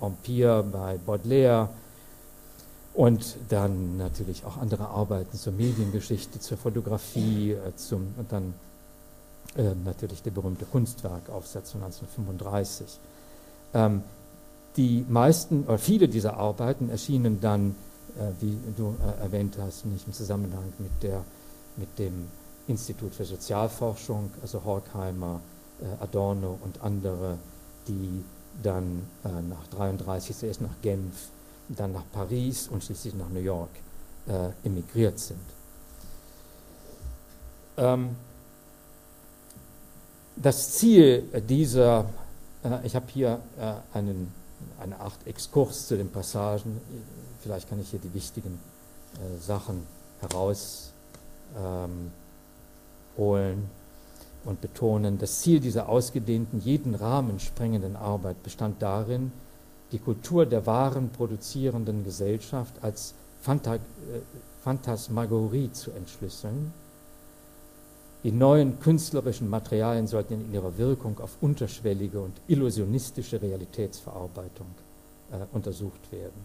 Empire 0.00 0.62
bei 0.62 0.98
Baudelaire 0.98 1.68
und 2.94 3.36
dann 3.48 3.96
natürlich 3.96 4.44
auch 4.44 4.56
andere 4.56 4.88
Arbeiten 4.88 5.36
zur 5.36 5.52
Mediengeschichte, 5.52 6.40
zur 6.40 6.58
Fotografie, 6.58 7.52
äh, 7.52 7.74
zum, 7.76 8.14
und 8.16 8.32
dann 8.32 8.54
äh, 9.56 9.74
natürlich 9.84 10.22
der 10.22 10.30
berühmte 10.30 10.64
Kunstwerkaufsatz 10.64 11.72
von 11.72 11.82
1935. 11.82 12.98
Ähm, 13.74 14.02
die 14.76 15.04
meisten 15.08 15.64
oder 15.64 15.78
viele 15.78 16.08
dieser 16.08 16.36
Arbeiten 16.36 16.88
erschienen 16.90 17.40
dann, 17.40 17.74
äh, 18.18 18.30
wie 18.40 18.58
du 18.76 18.94
äh, 19.00 19.22
erwähnt 19.22 19.56
hast, 19.60 19.86
nicht 19.86 20.06
im 20.06 20.12
Zusammenhang 20.12 20.72
mit, 20.78 21.02
der, 21.02 21.24
mit 21.76 21.98
dem 21.98 22.28
Institut 22.66 23.14
für 23.14 23.24
Sozialforschung, 23.24 24.30
also 24.42 24.62
Horkheimer, 24.64 25.40
äh, 25.80 26.02
Adorno 26.02 26.58
und 26.62 26.82
andere, 26.82 27.38
die 27.86 28.24
dann 28.62 29.02
nach 29.22 29.68
33 29.68 30.36
zuerst 30.36 30.60
nach 30.60 30.82
Genf, 30.82 31.28
dann 31.68 31.92
nach 31.92 32.02
Paris 32.12 32.66
und 32.66 32.82
schließlich 32.82 33.14
nach 33.14 33.28
New 33.28 33.38
York 33.38 33.70
emigriert 34.64 35.16
sind. 35.20 35.38
Ähm, 37.76 38.16
das 40.34 40.72
Ziel 40.72 41.22
dieser, 41.48 42.06
ich 42.82 42.96
habe 42.96 43.06
hier 43.12 43.40
einen, 43.92 44.32
eine 44.80 45.00
Art 45.00 45.26
Exkurs 45.26 45.88
zu 45.88 45.96
den 45.96 46.10
Passagen, 46.10 46.80
vielleicht 47.40 47.68
kann 47.68 47.80
ich 47.80 47.90
hier 47.90 48.00
die 48.00 48.12
wichtigen 48.14 48.58
äh, 49.14 49.40
Sachen 49.40 49.86
herausholen 50.20 50.90
ähm, 53.16 53.70
und 54.44 54.60
betonen. 54.60 55.18
Das 55.18 55.40
Ziel 55.40 55.60
dieser 55.60 55.88
ausgedehnten, 55.88 56.60
jeden 56.60 56.94
Rahmen 56.94 57.40
sprengenden 57.40 57.96
Arbeit 57.96 58.42
bestand 58.42 58.82
darin, 58.82 59.32
die 59.92 59.98
Kultur 59.98 60.46
der 60.46 60.66
wahren 60.66 61.10
produzierenden 61.10 62.04
Gesellschaft 62.04 62.74
als 62.82 63.14
Phanta 63.40 63.76
äh, 63.76 63.78
Phantasmagorie 64.62 65.72
zu 65.72 65.92
entschlüsseln. 65.92 66.72
Die 68.28 68.34
neuen 68.34 68.78
künstlerischen 68.78 69.48
Materialien 69.48 70.06
sollten 70.06 70.34
in 70.34 70.52
ihrer 70.52 70.76
Wirkung 70.76 71.18
auf 71.18 71.38
unterschwellige 71.40 72.20
und 72.20 72.34
illusionistische 72.46 73.40
Realitätsverarbeitung 73.40 74.66
äh, 75.32 75.46
untersucht 75.54 76.12
werden. 76.12 76.44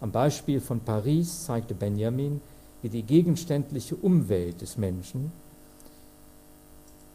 Am 0.00 0.10
Beispiel 0.10 0.60
von 0.60 0.80
Paris 0.80 1.44
zeigte 1.44 1.72
Benjamin, 1.72 2.40
wie 2.82 2.88
die 2.88 3.04
gegenständliche 3.04 3.94
Umwelt 3.94 4.60
des 4.60 4.76
Menschen, 4.76 5.30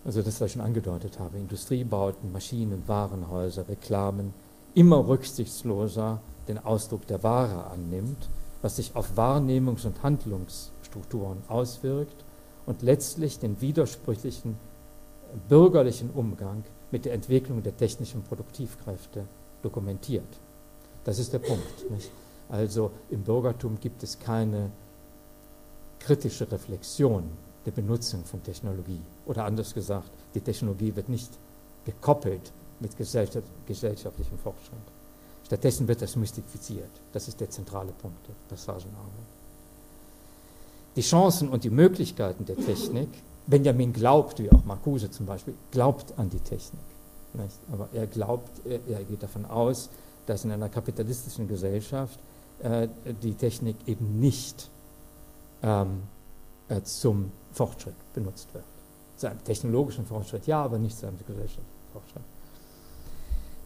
also 0.05 0.21
das, 0.21 0.39
was 0.39 0.45
ich 0.45 0.53
schon 0.53 0.61
angedeutet 0.61 1.19
habe, 1.19 1.37
Industriebauten, 1.37 2.31
Maschinen, 2.31 2.83
Warenhäuser, 2.87 3.67
Reklamen, 3.67 4.33
immer 4.75 5.09
rücksichtsloser 5.09 6.21
den 6.47 6.57
Ausdruck 6.57 7.05
der 7.07 7.21
Ware 7.21 7.69
annimmt, 7.69 8.29
was 8.61 8.77
sich 8.77 8.95
auf 8.95 9.17
Wahrnehmungs- 9.17 9.85
und 9.85 10.01
Handlungsstrukturen 10.03 11.39
auswirkt 11.49 12.23
und 12.69 12.83
letztlich 12.83 13.39
den 13.39 13.59
widersprüchlichen 13.61 14.55
bürgerlichen 15.47 16.11
Umgang 16.11 16.63
mit 16.91 17.03
der 17.03 17.13
Entwicklung 17.13 17.63
der 17.63 17.75
technischen 17.75 18.21
Produktivkräfte 18.21 19.25
dokumentiert. 19.63 20.39
Das 21.03 21.17
ist 21.17 21.33
der 21.33 21.39
Punkt. 21.39 21.89
Nicht? 21.89 22.11
Also 22.47 22.91
im 23.09 23.23
Bürgertum 23.23 23.79
gibt 23.79 24.03
es 24.03 24.19
keine 24.19 24.69
kritische 25.97 26.49
Reflexion 26.51 27.23
der 27.65 27.71
Benutzung 27.71 28.23
von 28.23 28.43
Technologie. 28.43 29.01
Oder 29.25 29.45
anders 29.45 29.73
gesagt, 29.73 30.11
die 30.35 30.41
Technologie 30.41 30.95
wird 30.95 31.09
nicht 31.09 31.31
gekoppelt 31.85 32.53
mit 32.79 32.95
gesellschaftlichem 32.95 34.37
Fortschritt. 34.37 34.77
Stattdessen 35.43 35.87
wird 35.87 36.03
das 36.03 36.15
mystifiziert. 36.15 36.91
Das 37.13 37.27
ist 37.27 37.39
der 37.39 37.49
zentrale 37.49 37.91
Punkt 37.93 38.27
der 38.27 38.33
Passagenarbeit. 38.47 39.38
Die 40.95 41.01
Chancen 41.01 41.49
und 41.49 41.63
die 41.63 41.69
Möglichkeiten 41.69 42.45
der 42.45 42.57
Technik, 42.57 43.09
Benjamin 43.47 43.93
glaubt, 43.93 44.39
wie 44.39 44.51
auch 44.51 44.63
Marcuse 44.65 45.09
zum 45.09 45.25
Beispiel, 45.25 45.53
glaubt 45.71 46.13
an 46.17 46.29
die 46.29 46.39
Technik. 46.39 46.81
Nicht? 47.33 47.59
Aber 47.71 47.89
er 47.93 48.07
glaubt, 48.07 48.49
er, 48.65 48.79
er, 48.87 49.03
geht 49.03 49.23
davon 49.23 49.45
aus, 49.45 49.89
dass 50.25 50.45
in 50.45 50.51
einer 50.51 50.69
kapitalistischen 50.69 51.47
Gesellschaft 51.47 52.19
äh, 52.61 52.87
die 53.23 53.33
Technik 53.33 53.75
eben 53.87 54.19
nicht 54.19 54.69
ähm, 55.63 56.03
äh, 56.67 56.81
zum 56.83 57.31
Fortschritt 57.53 57.95
benutzt 58.13 58.53
wird. 58.53 58.65
Zu 59.17 59.29
einem 59.29 59.43
technologischen 59.43 60.05
Fortschritt, 60.05 60.47
ja, 60.47 60.63
aber 60.63 60.77
nicht 60.77 60.97
zu 60.97 61.07
einem 61.07 61.17
gesellschaftlichen 61.17 61.65
Fortschritt. 61.91 62.23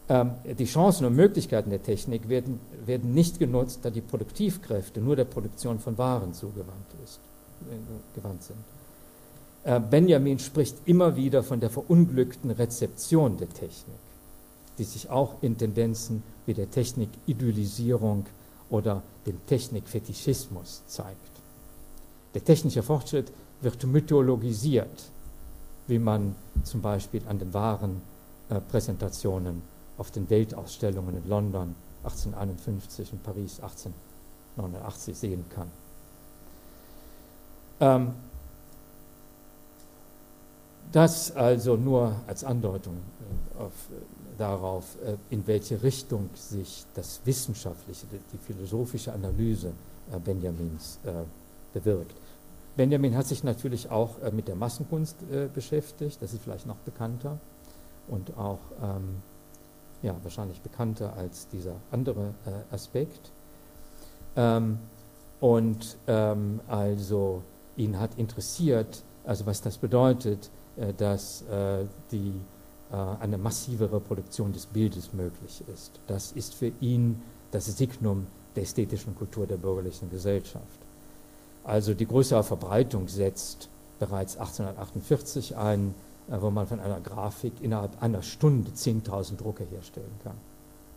Ähm, 0.06 0.32
die 0.58 0.66
Chancen 0.66 1.06
und 1.06 1.16
Möglichkeiten 1.16 1.70
der 1.70 1.82
Technik 1.82 2.28
werden, 2.28 2.60
werden 2.84 3.14
nicht 3.14 3.38
genutzt, 3.38 3.80
da 3.82 3.90
die 3.90 4.02
Produktivkräfte 4.02 5.00
nur 5.00 5.16
der 5.16 5.24
Produktion 5.24 5.78
von 5.78 5.96
Waren 5.96 6.34
zugewandt 6.34 6.88
ist, 7.02 7.20
äh, 7.70 8.18
gewandt 8.18 8.42
sind. 8.42 8.58
Äh, 9.64 9.80
Benjamin 9.80 10.38
spricht 10.38 10.76
immer 10.84 11.16
wieder 11.16 11.42
von 11.42 11.58
der 11.58 11.70
verunglückten 11.70 12.50
Rezeption 12.50 13.38
der 13.38 13.48
Technik, 13.48 13.96
die 14.76 14.84
sich 14.84 15.08
auch 15.08 15.36
in 15.40 15.56
Tendenzen 15.56 16.22
wie 16.44 16.52
der 16.52 16.70
Technik-Idealisierung 16.70 18.26
oder 18.68 19.02
dem 19.26 19.38
Technikfetischismus 19.46 20.82
zeigt. 20.86 21.16
Der 22.34 22.44
technische 22.44 22.82
Fortschritt 22.82 23.32
wird 23.62 23.82
mythologisiert, 23.84 25.10
wie 25.86 25.98
man 25.98 26.34
zum 26.62 26.82
Beispiel 26.82 27.22
an 27.26 27.38
den 27.38 27.54
wahren 27.54 28.02
äh, 28.50 28.60
Präsentationen 28.60 29.62
auf 29.98 30.10
den 30.10 30.28
Weltausstellungen 30.30 31.16
in 31.16 31.28
London 31.28 31.74
1851 32.04 33.12
und 33.12 33.22
Paris 33.22 33.60
1889 33.60 35.16
sehen 35.16 35.44
kann. 35.54 35.70
Ähm, 37.80 38.14
das 40.92 41.34
also 41.34 41.76
nur 41.76 42.14
als 42.26 42.44
Andeutung 42.44 42.94
äh, 42.94 43.62
auf, 43.62 43.72
äh, 43.90 44.38
darauf, 44.38 44.96
äh, 45.04 45.16
in 45.30 45.44
welche 45.46 45.82
Richtung 45.82 46.30
sich 46.34 46.84
das 46.94 47.20
wissenschaftliche, 47.24 48.06
die, 48.06 48.20
die 48.32 48.38
philosophische 48.38 49.12
Analyse 49.12 49.72
äh, 50.12 50.18
Benjamins 50.20 51.00
äh, 51.04 51.24
bewirkt. 51.72 52.14
Benjamin 52.76 53.16
hat 53.16 53.26
sich 53.26 53.42
natürlich 53.42 53.90
auch 53.90 54.20
äh, 54.22 54.30
mit 54.30 54.46
der 54.46 54.54
Massenkunst 54.54 55.16
beschäftigt, 55.52 56.20
das 56.20 56.32
ist 56.32 56.42
vielleicht 56.42 56.66
noch 56.66 56.76
bekannter 56.76 57.38
und 58.08 58.36
auch 58.36 58.58
ähm, 58.82 59.22
ja, 60.04 60.14
wahrscheinlich 60.22 60.60
bekannter 60.60 61.14
als 61.16 61.48
dieser 61.48 61.76
andere 61.90 62.34
äh, 62.46 62.74
Aspekt. 62.74 63.32
Ähm, 64.36 64.78
und 65.40 65.96
ähm, 66.06 66.60
also 66.68 67.42
ihn 67.76 67.98
hat 67.98 68.10
interessiert, 68.18 69.02
also 69.24 69.46
was 69.46 69.62
das 69.62 69.78
bedeutet, 69.78 70.50
äh, 70.76 70.92
dass 70.92 71.42
äh, 71.42 71.86
die, 72.12 72.34
äh, 72.92 72.96
eine 73.20 73.38
massive 73.38 73.90
Reproduktion 73.90 74.52
des 74.52 74.66
Bildes 74.66 75.14
möglich 75.14 75.64
ist. 75.72 75.98
Das 76.06 76.32
ist 76.32 76.54
für 76.54 76.72
ihn 76.80 77.22
das 77.50 77.64
Signum 77.64 78.26
der 78.54 78.64
ästhetischen 78.64 79.16
Kultur 79.16 79.46
der 79.46 79.56
bürgerlichen 79.56 80.10
Gesellschaft. 80.10 80.80
Also 81.64 81.94
die 81.94 82.06
größere 82.06 82.44
Verbreitung 82.44 83.08
setzt 83.08 83.68
bereits 83.98 84.36
1848 84.36 85.56
ein, 85.56 85.94
wo 86.28 86.50
man 86.50 86.66
von 86.66 86.80
einer 86.80 87.00
Grafik 87.00 87.52
innerhalb 87.60 88.02
einer 88.02 88.22
Stunde 88.22 88.70
10.000 88.70 89.36
Drucke 89.36 89.64
herstellen 89.64 90.18
kann. 90.22 90.36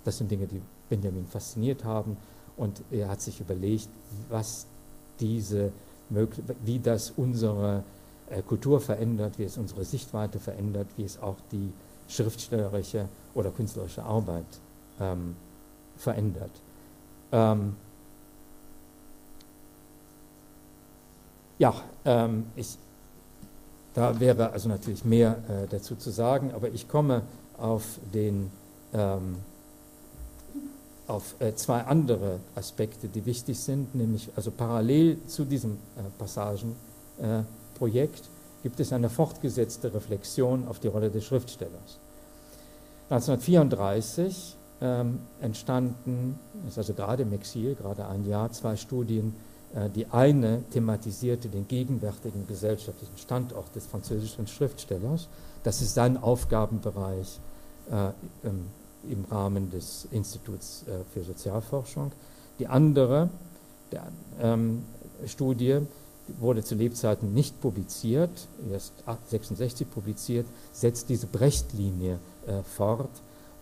Das 0.04 0.18
sind 0.18 0.32
Dinge, 0.32 0.48
die 0.48 0.62
Benjamin 0.90 1.28
fasziniert 1.28 1.84
haben 1.84 2.18
und 2.56 2.82
er 2.92 3.10
hat 3.10 3.22
sich 3.22 3.42
überlegt, 3.42 3.90
was 4.30 4.66
diese, 5.20 5.72
wie 6.64 6.80
das 6.80 7.12
unsere 7.12 7.84
äh, 8.30 8.42
Kultur 8.42 8.80
verändert, 8.80 9.38
wie 9.38 9.44
es 9.44 9.58
unsere 9.58 9.84
Sichtweite 9.84 10.40
verändert, 10.40 10.88
wie 10.96 11.04
es 11.04 11.22
auch 11.22 11.36
die 11.52 11.72
schriftstellerische 12.08 13.08
oder 13.34 13.52
künstlerische 13.52 14.04
Arbeit 14.04 14.46
ähm, 15.00 15.36
verändert. 15.98 16.52
Ähm, 17.32 17.76
ja, 21.60 21.74
ähm, 22.06 22.46
ich, 22.56 22.78
da 23.98 24.20
wäre 24.20 24.52
also 24.52 24.70
natürlich 24.70 25.04
mehr 25.04 25.38
äh, 25.50 25.68
dazu 25.68 25.96
zu 25.96 26.12
sagen, 26.12 26.52
aber 26.54 26.70
ich 26.70 26.88
komme 26.88 27.24
auf, 27.58 27.98
den, 28.14 28.52
ähm, 28.94 29.38
auf 31.08 31.34
äh, 31.40 31.56
zwei 31.56 31.82
andere 31.82 32.38
Aspekte, 32.54 33.08
die 33.08 33.26
wichtig 33.26 33.60
sind, 33.60 33.96
nämlich 33.96 34.30
also 34.36 34.52
parallel 34.52 35.18
zu 35.26 35.46
diesem 35.46 35.72
äh, 35.72 35.76
Passagenprojekt 36.20 38.30
gibt 38.62 38.80
es 38.80 38.94
eine 38.94 39.10
fortgesetzte 39.10 39.92
Reflexion 39.92 40.68
auf 40.68 40.80
die 40.80 40.90
Rolle 40.90 41.10
des 41.10 41.26
Schriftstellers. 41.26 41.98
1934 43.10 44.58
ähm, 44.80 45.22
entstanden, 45.42 46.38
ist 46.68 46.78
also 46.78 46.94
gerade 46.94 47.24
im 47.24 47.34
Exil, 47.34 47.74
gerade 47.74 48.08
ein 48.08 48.28
Jahr, 48.28 48.52
zwei 48.52 48.76
Studien 48.76 49.34
äh, 49.34 49.47
die 49.96 50.08
eine 50.08 50.64
thematisierte 50.72 51.50
den 51.50 51.68
gegenwärtigen 51.68 52.48
gesellschaftlichen 52.48 53.18
Standort 53.18 53.76
des 53.76 53.86
französischen 53.86 54.48
Schriftstellers. 54.48 55.28
Das 55.64 55.82
ist 55.82 55.94
sein 55.94 56.18
Aufgabenbereich 56.18 57.40
äh, 57.92 58.12
im, 58.48 59.26
Rahmen 59.30 59.70
des 59.70 60.08
Instituts 60.12 60.84
äh, 60.88 61.04
für 61.14 61.24
Sozialforschung. 61.24 62.12
Die 62.60 62.68
andere 62.68 63.30
der, 63.92 64.08
ähm, 64.42 64.84
Studie 65.26 65.80
wurde 66.40 66.64
zu 66.64 66.76
Lebzeiten 66.76 67.34
nicht 67.34 67.62
publiziert, 67.62 68.48
erst 68.72 68.94
1966 69.06 69.90
publiziert, 69.90 70.46
setzt 70.74 71.10
diese 71.10 71.28
Brecht-Linie 71.28 72.20
äh, 72.46 72.64
fort 72.64 73.10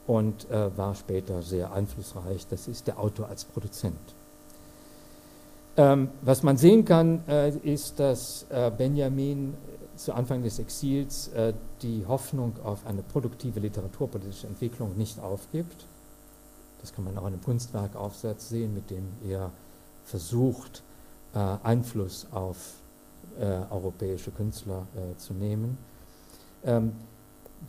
und 0.07 0.49
äh, 0.49 0.75
war 0.75 0.95
später 0.95 1.41
sehr 1.41 1.73
einflussreich. 1.73 2.47
Das 2.47 2.67
ist 2.67 2.87
der 2.87 2.99
Autor 2.99 3.29
als 3.29 3.45
Produzent. 3.45 4.15
Ähm, 5.77 6.09
was 6.21 6.41
man 6.43 6.57
sehen 6.57 6.85
kann, 6.85 7.27
äh, 7.27 7.49
ist, 7.49 7.99
dass 7.99 8.45
äh, 8.49 8.71
Benjamin 8.75 9.55
zu 9.97 10.13
Anfang 10.13 10.41
des 10.41 10.59
Exils 10.59 11.29
äh, 11.29 11.53
die 11.81 12.05
Hoffnung 12.07 12.53
auf 12.63 12.85
eine 12.85 13.01
produktive 13.01 13.59
literaturpolitische 13.59 14.47
Entwicklung 14.47 14.97
nicht 14.97 15.19
aufgibt. 15.19 15.85
Das 16.81 16.93
kann 16.93 17.03
man 17.03 17.17
auch 17.17 17.23
in 17.23 17.33
einem 17.33 17.41
Kunstwerkaufsatz 17.41 18.49
sehen, 18.49 18.73
mit 18.73 18.89
dem 18.89 19.07
er 19.27 19.51
versucht, 20.05 20.83
äh, 21.33 21.39
Einfluss 21.63 22.27
auf 22.31 22.75
äh, 23.39 23.43
europäische 23.69 24.31
Künstler 24.31 24.87
äh, 24.95 25.17
zu 25.17 25.33
nehmen. 25.33 25.77
Ähm, 26.63 26.93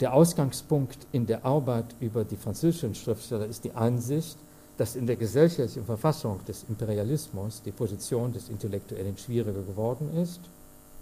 der 0.00 0.12
Ausgangspunkt 0.12 1.07
in 1.12 1.26
der 1.26 1.44
Arbeit 1.44 1.96
über 2.00 2.24
die 2.24 2.36
französischen 2.36 2.94
Schriftsteller 2.94 3.46
ist 3.46 3.64
die 3.64 3.72
Ansicht, 3.72 4.36
dass 4.76 4.96
in 4.96 5.06
der 5.06 5.16
gesellschaftlichen 5.16 5.84
Verfassung 5.84 6.40
des 6.46 6.64
Imperialismus 6.68 7.62
die 7.62 7.72
Position 7.72 8.32
des 8.32 8.48
Intellektuellen 8.48 9.16
schwieriger 9.16 9.62
geworden 9.62 10.14
ist. 10.16 10.40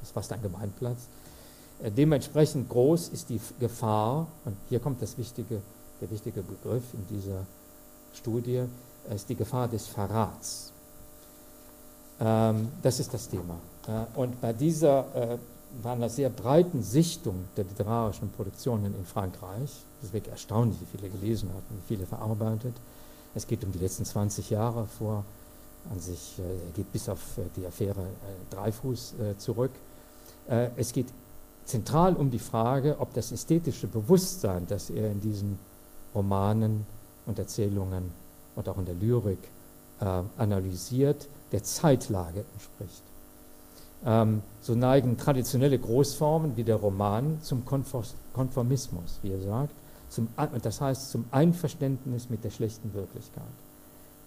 Das 0.00 0.08
ist 0.08 0.14
fast 0.14 0.32
ein 0.32 0.42
Gemeinplatz. 0.42 1.08
Äh, 1.82 1.90
dementsprechend 1.90 2.68
groß 2.68 3.08
ist 3.08 3.28
die 3.30 3.40
Gefahr, 3.58 4.26
und 4.44 4.56
hier 4.68 4.80
kommt 4.80 5.02
das 5.02 5.18
wichtige, 5.18 5.60
der 6.00 6.10
wichtige 6.10 6.42
Begriff 6.42 6.84
in 6.94 7.16
dieser 7.16 7.46
Studie, 8.14 8.62
äh, 9.08 9.14
ist 9.14 9.28
die 9.28 9.34
Gefahr 9.34 9.66
des 9.68 9.86
Verrats. 9.86 10.72
Ähm, 12.20 12.68
das 12.82 13.00
ist 13.00 13.12
das 13.12 13.28
Thema. 13.28 13.56
Äh, 13.88 14.18
und 14.18 14.40
bei 14.40 14.52
dieser 14.52 15.38
bei 15.82 15.90
einer 15.90 16.08
sehr 16.08 16.30
breiten 16.30 16.84
Sichtung 16.84 17.46
der 17.56 17.64
literarischen 17.64 18.30
Produktionen 18.30 18.94
in 18.96 19.04
Frankreich, 19.04 19.70
wirklich 20.02 20.28
erstaunlich, 20.28 20.78
wie 20.80 20.96
viele 20.96 21.10
gelesen 21.10 21.48
hat 21.48 21.62
und 21.68 21.78
wie 21.78 21.96
viele 21.96 22.06
verarbeitet. 22.06 22.74
Es 23.35 23.47
geht 23.47 23.64
um 23.64 23.72
die 23.72 23.78
letzten 23.78 24.05
20 24.05 24.51
Jahre 24.51 24.87
vor, 24.87 25.24
an 25.91 26.01
sich 26.01 26.39
äh, 26.39 26.43
geht 26.74 26.91
bis 26.93 27.09
auf 27.09 27.39
äh, 27.39 27.43
die 27.57 27.66
Affäre 27.66 28.01
äh, 28.01 28.55
Dreifuß 28.55 29.14
äh, 29.20 29.39
zurück. 29.39 29.72
Es 30.76 30.93
geht 30.93 31.07
zentral 31.64 32.16
um 32.16 32.30
die 32.30 32.39
Frage, 32.39 32.97
ob 32.99 33.14
das 33.14 33.32
ästhetische 33.32 33.87
Bewusstsein, 33.87 34.66
das 34.68 34.91
er 34.91 35.11
in 35.11 35.22
diesen 35.22 35.59
Romanen 36.14 36.85
und 37.24 37.39
Erzählungen 37.39 38.12
und 38.55 38.68
auch 38.68 38.76
in 38.76 38.85
der 38.85 38.95
Lyrik 38.95 39.39
analysiert, 40.37 41.28
der 41.51 41.62
Zeitlage 41.62 42.45
entspricht. 42.53 43.03
Ähm, 44.05 44.43
so 44.61 44.74
neigen 44.74 45.16
traditionelle 45.16 45.78
Großformen 45.78 46.59
wie 46.59 46.64
der 46.64 46.76
Roman 46.76 47.39
zum 47.41 47.64
Konformismus, 47.64 49.18
wie 49.22 49.32
er 49.32 49.41
sagt, 49.41 49.74
zum, 50.14 50.28
das 50.62 50.80
heißt 50.80 51.10
zum 51.10 51.26
Einverständnis 51.30 52.30
mit 52.30 52.44
der 52.44 52.50
schlechten 52.50 52.94
Wirklichkeit. 52.94 53.42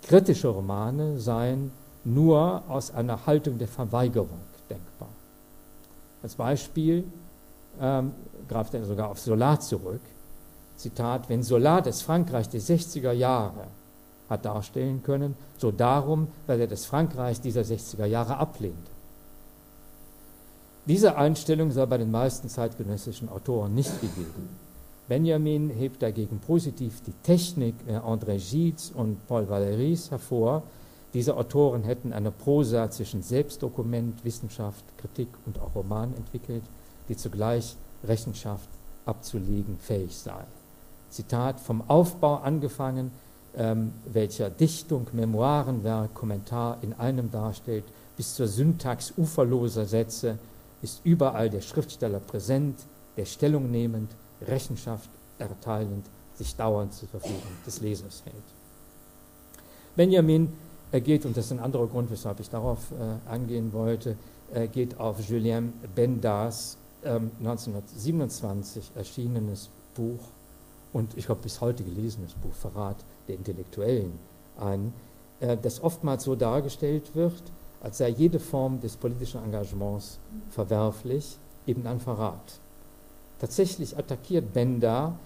Kritische 0.03 0.49
Romane 0.49 1.19
seien 1.19 1.71
nur 2.03 2.63
aus 2.67 2.91
einer 2.91 3.25
Haltung 3.25 3.57
der 3.57 3.67
Verweigerung 3.67 4.39
denkbar. 4.69 5.09
Als 6.21 6.35
Beispiel 6.35 7.05
ähm, 7.79 8.11
greift 8.47 8.73
er 8.73 8.85
sogar 8.85 9.09
auf 9.09 9.19
Solar 9.19 9.59
zurück. 9.59 10.01
Zitat, 10.75 11.29
wenn 11.29 11.43
Solar 11.43 11.81
das 11.81 12.01
Frankreich 12.01 12.49
der 12.49 12.61
60er 12.61 13.11
Jahre 13.11 13.67
hat 14.29 14.45
darstellen 14.45 15.01
können, 15.03 15.35
so 15.57 15.71
darum, 15.71 16.27
weil 16.45 16.59
er 16.59 16.67
das 16.67 16.85
Frankreich 16.85 17.41
dieser 17.41 17.61
60er 17.61 18.05
Jahre 18.05 18.37
ablehnt. 18.37 18.89
Diese 20.85 21.17
Einstellung 21.17 21.71
sei 21.71 21.85
bei 21.85 21.97
den 21.97 22.11
meisten 22.11 22.47
zeitgenössischen 22.47 23.29
Autoren 23.29 23.73
nicht 23.73 23.99
gegeben. 24.01 24.66
Benjamin 25.07 25.69
hebt 25.69 26.01
dagegen 26.01 26.39
positiv 26.39 27.01
die 27.01 27.13
Technik 27.23 27.75
äh, 27.87 27.93
André 27.93 28.37
Gides 28.37 28.91
und 28.91 29.25
Paul 29.27 29.45
Valéry's 29.45 30.11
hervor. 30.11 30.63
Diese 31.13 31.37
Autoren 31.37 31.83
hätten 31.83 32.11
eine 32.11 32.31
Prosa 32.31 32.91
zwischen 32.91 33.23
Selbstdokument, 33.23 34.25
Wissenschaft, 34.25 34.83
Kritik 34.97 35.29
und 35.45 35.59
auch 35.59 35.75
Roman 35.75 36.13
entwickelt, 36.15 36.63
die 37.07 37.15
zugleich 37.15 37.77
Rechenschaft 38.03 38.69
abzulegen 39.05 39.77
fähig 39.79 40.17
sei. 40.17 40.43
Zitat, 41.09 41.61
vom 41.61 41.89
Aufbau 41.89 42.35
angefangen, 42.35 43.11
ähm, 43.55 43.93
welcher 44.05 44.49
Dichtung, 44.49 45.07
Memoirenwerk, 45.13 46.13
Kommentar 46.13 46.79
in 46.81 46.93
einem 46.93 47.31
darstellt, 47.31 47.85
bis 48.17 48.35
zur 48.35 48.47
Syntax 48.47 49.13
uferloser 49.17 49.85
Sätze, 49.85 50.37
ist 50.81 50.99
überall 51.05 51.49
der 51.49 51.61
Schriftsteller 51.61 52.19
präsent, 52.19 52.75
der 53.15 53.25
Stellung 53.25 53.71
nehmend, 53.71 54.11
Rechenschaft 54.41 55.09
erteilend, 55.39 56.05
sich 56.35 56.55
dauernd 56.55 56.93
zur 56.93 57.07
Verfügung 57.09 57.41
des 57.65 57.81
Lesers 57.81 58.23
hält. 58.25 58.43
Benjamin 59.95 60.53
geht, 60.91 61.25
und 61.25 61.35
das 61.35 61.45
ist 61.45 61.51
ein 61.51 61.59
anderer 61.59 61.87
Grund, 61.87 62.11
weshalb 62.11 62.39
ich 62.39 62.49
darauf 62.49 62.91
äh, 62.91 63.29
angehen 63.29 63.73
wollte, 63.73 64.15
er 64.53 64.67
geht 64.67 64.99
auf 64.99 65.19
Julien 65.19 65.73
Bendas 65.95 66.77
ähm, 67.03 67.31
1927 67.39 68.91
erschienenes 68.95 69.69
Buch 69.93 70.19
und 70.93 71.17
ich 71.17 71.27
habe 71.29 71.41
bis 71.41 71.59
heute 71.59 71.83
gelesenes 71.83 72.33
Buch 72.33 72.53
Verrat 72.53 72.97
der 73.27 73.35
Intellektuellen 73.35 74.17
ein, 74.57 74.93
äh, 75.39 75.57
das 75.57 75.83
oftmals 75.83 76.23
so 76.23 76.35
dargestellt 76.35 77.13
wird, 77.15 77.43
als 77.81 77.97
sei 77.97 78.09
jede 78.09 78.39
Form 78.39 78.79
des 78.79 78.95
politischen 78.95 79.43
Engagements 79.43 80.19
verwerflich, 80.49 81.37
eben 81.65 81.85
ein 81.85 81.99
Verrat. 81.99 82.59
Tatsächlich 83.39 83.97
attackiert 83.97 84.53
Benda 84.53 85.17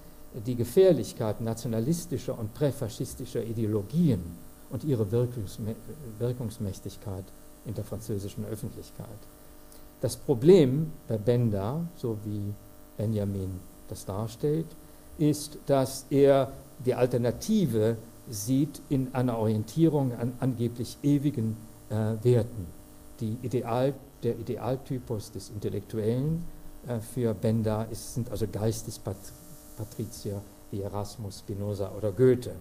die 0.45 0.55
Gefährlichkeit 0.55 1.41
nationalistischer 1.41 2.37
und 2.37 2.53
präfaschistischer 2.53 3.43
Ideologien 3.43 4.21
und 4.69 4.83
ihre 4.83 5.11
Wirkungsmächtigkeit 5.11 7.25
in 7.65 7.73
der 7.73 7.83
französischen 7.83 8.45
Öffentlichkeit. 8.45 9.07
Das 9.99 10.15
Problem 10.15 10.91
bei 11.07 11.17
Benda, 11.17 11.85
so 11.95 12.17
wie 12.23 12.53
Benjamin 12.97 13.59
das 13.87 14.05
darstellt, 14.05 14.67
ist, 15.17 15.57
dass 15.65 16.05
er 16.09 16.51
die 16.83 16.95
Alternative 16.95 17.97
sieht 18.29 18.81
in 18.89 19.13
einer 19.13 19.37
Orientierung 19.37 20.13
an 20.13 20.33
angeblich 20.39 20.97
ewigen 21.03 21.57
äh, 21.89 22.15
Werten. 22.23 22.67
Die 23.19 23.37
Ideal, 23.43 23.93
der 24.23 24.39
Idealtypus 24.39 25.31
des 25.31 25.49
Intellektuellen 25.49 26.43
für 27.13 27.33
Benda 27.33 27.83
ist, 27.83 28.15
sind 28.15 28.31
also 28.31 28.47
Geistespatrizier 28.47 30.41
wie 30.71 30.81
Erasmus, 30.81 31.39
Spinoza 31.39 31.91
oder 31.95 32.11
Goethe. 32.11 32.55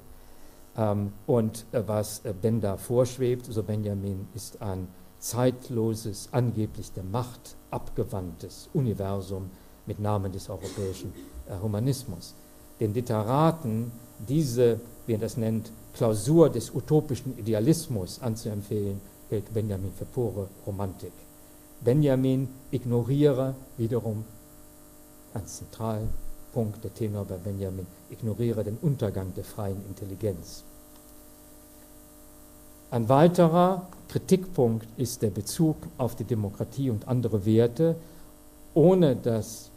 Ähm, 0.76 1.12
und 1.26 1.64
äh, 1.72 1.82
was 1.86 2.24
äh, 2.24 2.32
Benda 2.32 2.76
vorschwebt, 2.76 3.46
so 3.46 3.62
Benjamin, 3.62 4.28
ist 4.34 4.60
ein 4.62 4.88
zeitloses, 5.18 6.28
angeblich 6.32 6.92
der 6.92 7.04
Macht 7.04 7.56
abgewandtes 7.70 8.68
Universum 8.72 9.50
mit 9.86 9.98
Namen 10.00 10.32
des 10.32 10.48
europäischen 10.48 11.12
äh, 11.48 11.60
Humanismus. 11.60 12.34
Den 12.78 12.94
Literaten 12.94 13.92
diese, 14.26 14.80
wie 15.06 15.14
er 15.14 15.18
das 15.18 15.36
nennt, 15.36 15.72
Klausur 15.94 16.50
des 16.50 16.74
utopischen 16.74 17.36
Idealismus 17.38 18.20
anzuempfehlen, 18.20 19.00
hält 19.28 19.52
Benjamin 19.52 19.92
für 19.92 20.04
pure 20.04 20.48
Romantik. 20.66 21.12
Benjamin 21.82 22.48
ignoriere 22.70 23.54
wiederum 23.78 24.24
ein 25.32 25.46
Zentralpunkt, 25.46 26.84
der 26.84 26.92
Tenor 26.92 27.24
bei 27.24 27.36
Benjamin, 27.36 27.86
ignoriere 28.10 28.64
den 28.64 28.76
Untergang 28.82 29.32
der 29.34 29.44
freien 29.44 29.80
Intelligenz. 29.88 30.64
Ein 32.90 33.08
weiterer 33.08 33.86
Kritikpunkt 34.08 34.86
ist 34.98 35.22
der 35.22 35.30
Bezug 35.30 35.76
auf 35.96 36.16
die 36.16 36.24
Demokratie 36.24 36.90
und 36.90 37.08
andere 37.08 37.46
Werte, 37.46 37.96
ohne 38.74 39.16
dass 39.16 39.70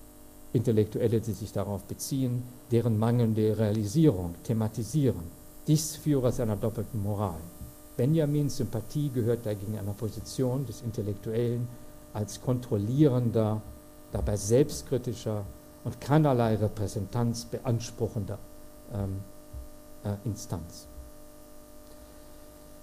Intellektuelle, 0.51 1.22
die 1.22 1.32
sich 1.32 1.54
darauf 1.54 1.84
beziehen, 1.84 2.43
deren 2.72 2.97
mangelnde 2.97 3.58
Realisierung 3.58 4.36
thematisieren. 4.43 5.24
Dies 5.68 5.95
führe 5.95 6.34
zu 6.34 6.41
einer 6.41 6.58
doppelten 6.58 7.01
Moral. 7.01 7.39
Benjamins 7.95 8.58
Sympathie 8.58 9.10
gehört 9.10 9.45
dagegen 9.45 9.78
einer 9.78 9.93
Position 9.93 10.66
des 10.66 10.82
Intellektuellen 10.82 11.68
als 12.14 12.41
kontrollierender, 12.41 13.61
dabei 14.11 14.38
selbstkritischer 14.38 15.43
und 15.84 15.99
keinerlei 15.99 16.55
Repräsentanz 16.55 17.45
beanspruchender 17.45 18.38
ähm, 18.93 19.20
äh, 20.03 20.16
Instanz. 20.26 20.88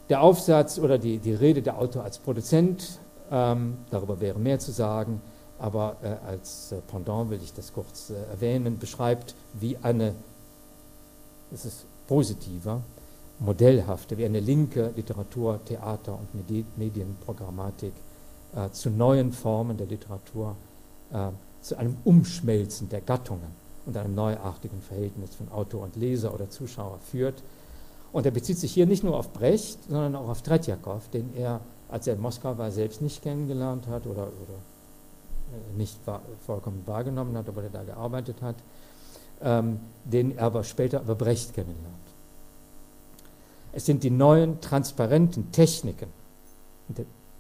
Der 0.09 0.23
Aufsatz 0.23 0.79
oder 0.79 0.99
die, 0.99 1.19
die 1.19 1.35
Rede 1.35 1.63
der 1.63 1.79
Autor 1.79 2.03
als 2.03 2.19
Produzent, 2.19 2.99
ähm, 3.31 3.79
darüber 3.91 4.21
wäre 4.21 4.39
mehr 4.39 4.59
zu 4.59 4.73
sagen, 4.73 5.23
aber 5.59 5.97
äh, 6.03 6.17
als 6.27 6.73
äh, 6.73 6.81
Pendant 6.89 7.31
will 7.31 7.41
ich 7.43 7.53
das 7.53 7.73
kurz 7.73 8.11
äh, 8.11 8.15
erwähnen, 8.31 8.79
beschreibt, 8.79 9.35
wie 9.55 9.77
eine, 9.83 10.15
es 11.53 11.65
ist 11.65 11.85
positiver, 12.09 12.81
modellhafte, 13.39 14.19
wie 14.19 14.25
eine 14.25 14.41
linke 14.41 14.91
Literatur, 14.97 15.61
Theater 15.65 16.19
und 16.19 16.77
Medienprogrammatik 16.77 17.93
äh, 18.55 18.71
zu 18.71 18.91
neuen 18.91 19.33
Formen 19.33 19.77
der 19.77 19.87
Literatur, 19.87 20.57
äh, 21.13 21.29
zu 21.61 21.77
einem 21.77 21.97
Umschmelzen 22.05 22.89
der 22.89 23.01
Gattungen 23.01 23.51
und 23.87 23.97
einem 23.97 24.15
neuartigen 24.15 24.81
Verhältnis 24.81 25.35
von 25.35 25.51
Autor 25.51 25.83
und 25.85 25.97
Leser 25.97 26.35
oder 26.35 26.49
Zuschauer 26.49 26.99
führt. 26.99 27.43
Und 28.13 28.27
er 28.27 28.33
bezieht 28.33 28.59
sich 28.59 28.73
hier 28.73 28.87
nicht 28.87 29.05
nur 29.05 29.17
auf 29.17 29.33
Brecht, 29.33 29.79
sondern 29.89 30.17
auch 30.17 30.29
auf 30.29 30.43
Tretjakow, 30.43 31.07
den 31.11 31.35
er, 31.37 31.61
als 31.89 32.07
er 32.07 32.15
in 32.15 32.21
Moskau 32.21 32.59
war, 32.59 32.71
selbst 32.71 33.03
nicht 33.03 33.23
kennengelernt 33.23 33.87
hat 33.87 34.07
oder, 34.07 34.23
oder 34.23 34.59
nicht 35.77 35.99
vollkommen 36.47 36.83
wahrgenommen 36.87 37.37
hat, 37.37 37.49
obwohl 37.49 37.65
er 37.65 37.71
da 37.71 37.83
gearbeitet 37.83 38.43
hat, 38.43 38.57
ähm, 39.43 39.81
den 40.05 40.37
er 40.37 40.47
aber 40.47 40.65
später 40.65 41.01
über 41.03 41.15
Brecht 41.15 41.55
kennenlernt. 41.55 41.97
Es 43.73 43.87
sind 43.87 44.03
die 44.03 44.11
neuen 44.11 44.61
transparenten 44.61 45.53
Techniken. 45.53 46.09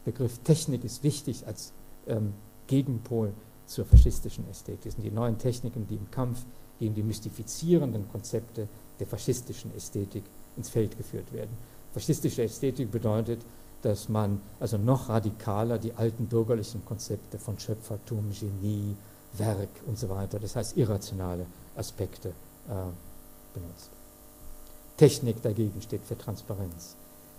Begriff 0.04 0.38
Technik 0.40 0.84
ist 0.84 1.02
wichtig 1.02 1.46
als 1.46 1.72
ähm, 2.06 2.32
Gegenpol 2.66 3.32
zur 3.66 3.84
faschistischen 3.84 4.48
Ästhetik. 4.50 4.86
Es 4.86 4.94
sind 4.94 5.04
die 5.04 5.10
neuen 5.10 5.38
Techniken, 5.38 5.86
die 5.86 5.96
im 5.96 6.10
Kampf 6.10 6.44
gegen 6.78 6.94
die 6.94 7.02
mystifizierenden 7.02 8.08
Konzepte 8.10 8.68
der 8.98 9.06
faschistischen 9.06 9.74
Ästhetik 9.76 10.24
ins 10.56 10.70
Feld 10.70 10.96
geführt 10.96 11.32
werden. 11.32 11.50
Faschistische 11.92 12.42
Ästhetik 12.42 12.90
bedeutet, 12.90 13.40
dass 13.82 14.08
man 14.08 14.40
also 14.58 14.76
noch 14.78 15.08
radikaler 15.08 15.78
die 15.78 15.94
alten 15.94 16.26
bürgerlichen 16.26 16.84
Konzepte 16.84 17.38
von 17.38 17.58
Schöpfertum, 17.58 18.30
Genie, 18.30 18.96
Werk 19.38 19.68
und 19.86 19.98
so 19.98 20.08
weiter, 20.08 20.38
das 20.38 20.56
heißt 20.56 20.76
irrationale 20.76 21.46
Aspekte 21.76 22.28
äh, 22.28 22.72
benutzt. 23.54 23.90
Technik 24.96 25.40
dagegen 25.40 25.80
steht 25.80 26.04
für 26.04 26.18
Transparenz. 26.18 26.96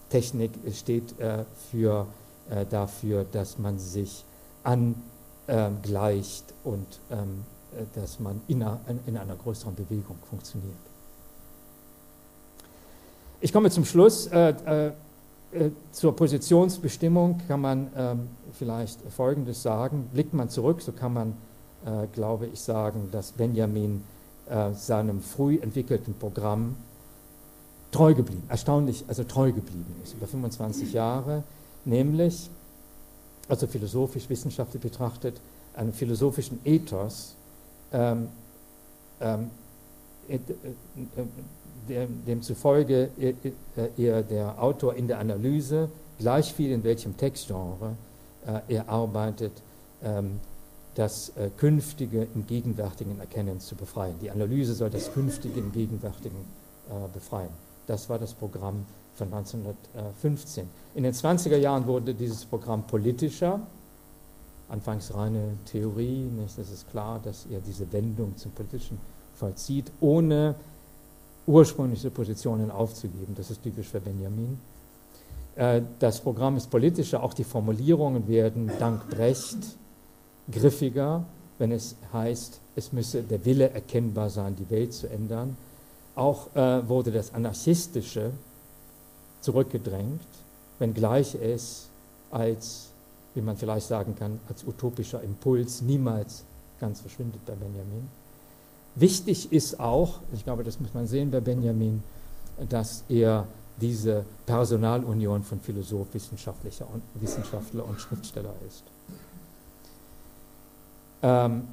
Technik 0.10 0.52
steht 0.74 1.20
äh, 1.20 1.46
für, 1.70 2.08
äh, 2.52 2.66
dafür, 2.70 3.26
dass 3.32 3.58
man 3.58 3.80
sich 3.80 4.24
angleicht 4.64 6.54
und 6.64 6.86
ähm, 7.10 7.44
äh, 7.74 7.84
dass 8.00 8.20
man 8.20 8.42
in 8.48 8.62
einer, 8.62 8.80
in 9.08 9.18
einer 9.18 9.36
größeren 9.36 9.74
Bewegung 9.74 10.18
funktioniert. 10.30 10.76
Ich 13.40 13.52
komme 13.52 13.72
zum 13.72 13.86
Schluss. 13.86 14.28
Äh, 14.28 14.54
äh, 14.66 14.92
äh, 15.54 15.72
zur 15.92 16.16
Positionsbestimmung 16.16 17.42
kann 17.48 17.60
man 17.60 17.88
ähm, 17.98 18.28
vielleicht 18.54 19.02
Folgendes 19.12 19.62
sagen. 19.64 20.10
Blickt 20.14 20.34
man 20.34 20.50
zurück, 20.50 20.82
so 20.82 20.92
kann 20.92 21.14
man, 21.14 21.34
äh, 21.86 22.08
glaube 22.14 22.48
ich, 22.48 22.62
sagen, 22.62 23.10
dass 23.12 23.34
Benjamin 23.34 24.04
äh, 24.50 24.72
seinem 24.74 25.22
früh 25.22 25.58
entwickelten 25.58 26.14
Programm 26.14 26.78
treu 27.92 28.14
geblieben, 28.14 28.44
erstaunlich, 28.48 29.04
also 29.08 29.24
treu 29.26 29.52
geblieben 29.52 29.96
ist, 30.04 30.14
über 30.14 30.28
25 30.28 30.94
Jahre, 30.94 31.44
nämlich, 31.86 32.50
also 33.48 33.68
philosophisch, 33.68 34.30
wissenschaftlich 34.30 34.82
betrachtet, 34.82 35.40
einem 35.74 35.94
philosophischen 35.94 36.60
Ethos, 36.66 37.36
ähm, 37.92 38.30
ähm, 39.20 39.52
äh, 40.28 40.40
dem, 41.90 42.26
demzufolge 42.26 43.10
er 43.98 44.22
der 44.24 44.62
Autor 44.62 44.96
in 44.96 45.08
der 45.08 45.20
Analyse, 45.20 45.90
gleich 46.20 46.54
viel 46.54 46.72
in 46.72 46.84
welchem 46.84 47.18
Textgenre 47.18 47.96
äh, 48.46 48.76
er 48.76 48.90
arbeitet, 48.90 49.52
ähm, 50.04 50.40
das 50.96 51.30
äh, 51.30 51.50
Künftige 51.58 52.28
im 52.36 52.46
Gegenwärtigen 52.46 53.20
Erkennen 53.20 53.60
zu 53.60 53.76
befreien. 53.76 54.16
Die 54.22 54.30
Analyse 54.30 54.74
soll 54.74 54.90
das 54.90 55.14
Künftige 55.14 55.60
im 55.60 55.72
Gegenwärtigen 55.72 56.46
äh, 56.90 57.08
befreien. 57.14 57.52
Das 57.88 58.10
war 58.10 58.20
das 58.20 58.34
Programm 58.34 58.86
von 59.16 59.34
1915. 59.34 60.68
In 60.96 61.04
den 61.04 61.14
20er 61.14 61.58
Jahren 61.58 61.86
wurde 61.86 62.14
dieses 62.14 62.46
Programm 62.46 62.84
politischer, 62.88 63.60
anfangs 64.70 65.14
reine 65.14 65.58
Theorie, 65.66 66.24
nicht? 66.24 66.58
das 66.58 66.72
ist 66.72 66.90
klar, 66.90 67.20
dass 67.24 67.46
er 67.52 67.60
diese 67.60 67.92
Wendung 67.92 68.38
zum 68.38 68.52
Politischen 68.52 68.98
vollzieht, 69.36 69.92
ohne 70.00 70.56
ursprüngliche 71.48 72.10
Positionen 72.10 72.72
aufzugeben. 72.72 73.34
Das 73.36 73.52
ist 73.52 73.64
typisch 73.64 73.88
für 73.88 74.00
Benjamin. 74.00 74.60
Äh, 75.56 75.82
das 76.00 76.22
Programm 76.22 76.58
ist 76.58 76.70
politischer, 76.70 77.24
auch 77.24 77.34
die 77.34 77.44
Formulierungen 77.44 78.28
werden 78.28 78.72
dank 78.80 79.10
Brecht 79.10 79.58
griffiger, 80.50 81.26
wenn 81.58 81.72
es 81.72 81.96
heißt, 82.14 82.60
es 82.76 82.94
müsse 82.94 83.24
der 83.24 83.44
Wille 83.46 83.70
erkennbar 83.70 84.30
sein, 84.30 84.56
die 84.56 84.70
Welt 84.70 84.94
zu 84.94 85.08
ändern. 85.10 85.58
Auch 86.16 86.56
äh, 86.56 86.88
wurde 86.88 87.12
das 87.12 87.34
Anarchistische 87.34 88.32
zurückgedrängt, 89.42 90.22
wenngleich 90.80 91.36
es 91.36 91.88
als, 92.32 92.88
wie 93.34 93.42
man 93.42 93.58
vielleicht 93.58 93.88
sagen 93.88 94.16
kann, 94.18 94.40
als 94.48 94.64
utopischer 94.64 95.22
Impuls 95.22 95.82
niemals 95.82 96.44
ganz 96.80 97.02
verschwindet 97.02 97.46
bei 97.46 97.54
Benjamin. 97.54 98.08
Wichtig 98.96 99.52
ist 99.52 99.80
auch, 99.80 100.20
ich 100.34 100.44
glaube, 100.44 100.64
das 100.64 100.80
muss 100.80 100.94
man 100.94 101.08
sehen 101.08 101.32
bei 101.32 101.40
Benjamin, 101.40 102.04
dass 102.70 103.04
er 103.10 103.48
diese 103.80 104.26
Personalunion 104.46 105.44
von 105.44 105.60
Philosoph, 105.60 106.08
Wissenschaftler 106.14 106.72
und, 106.94 107.02
Wissenschaftler 107.22 107.86
und 107.86 108.00
Schriftsteller 108.00 108.54
ist. 108.68 108.84
Ähm, 111.24 111.68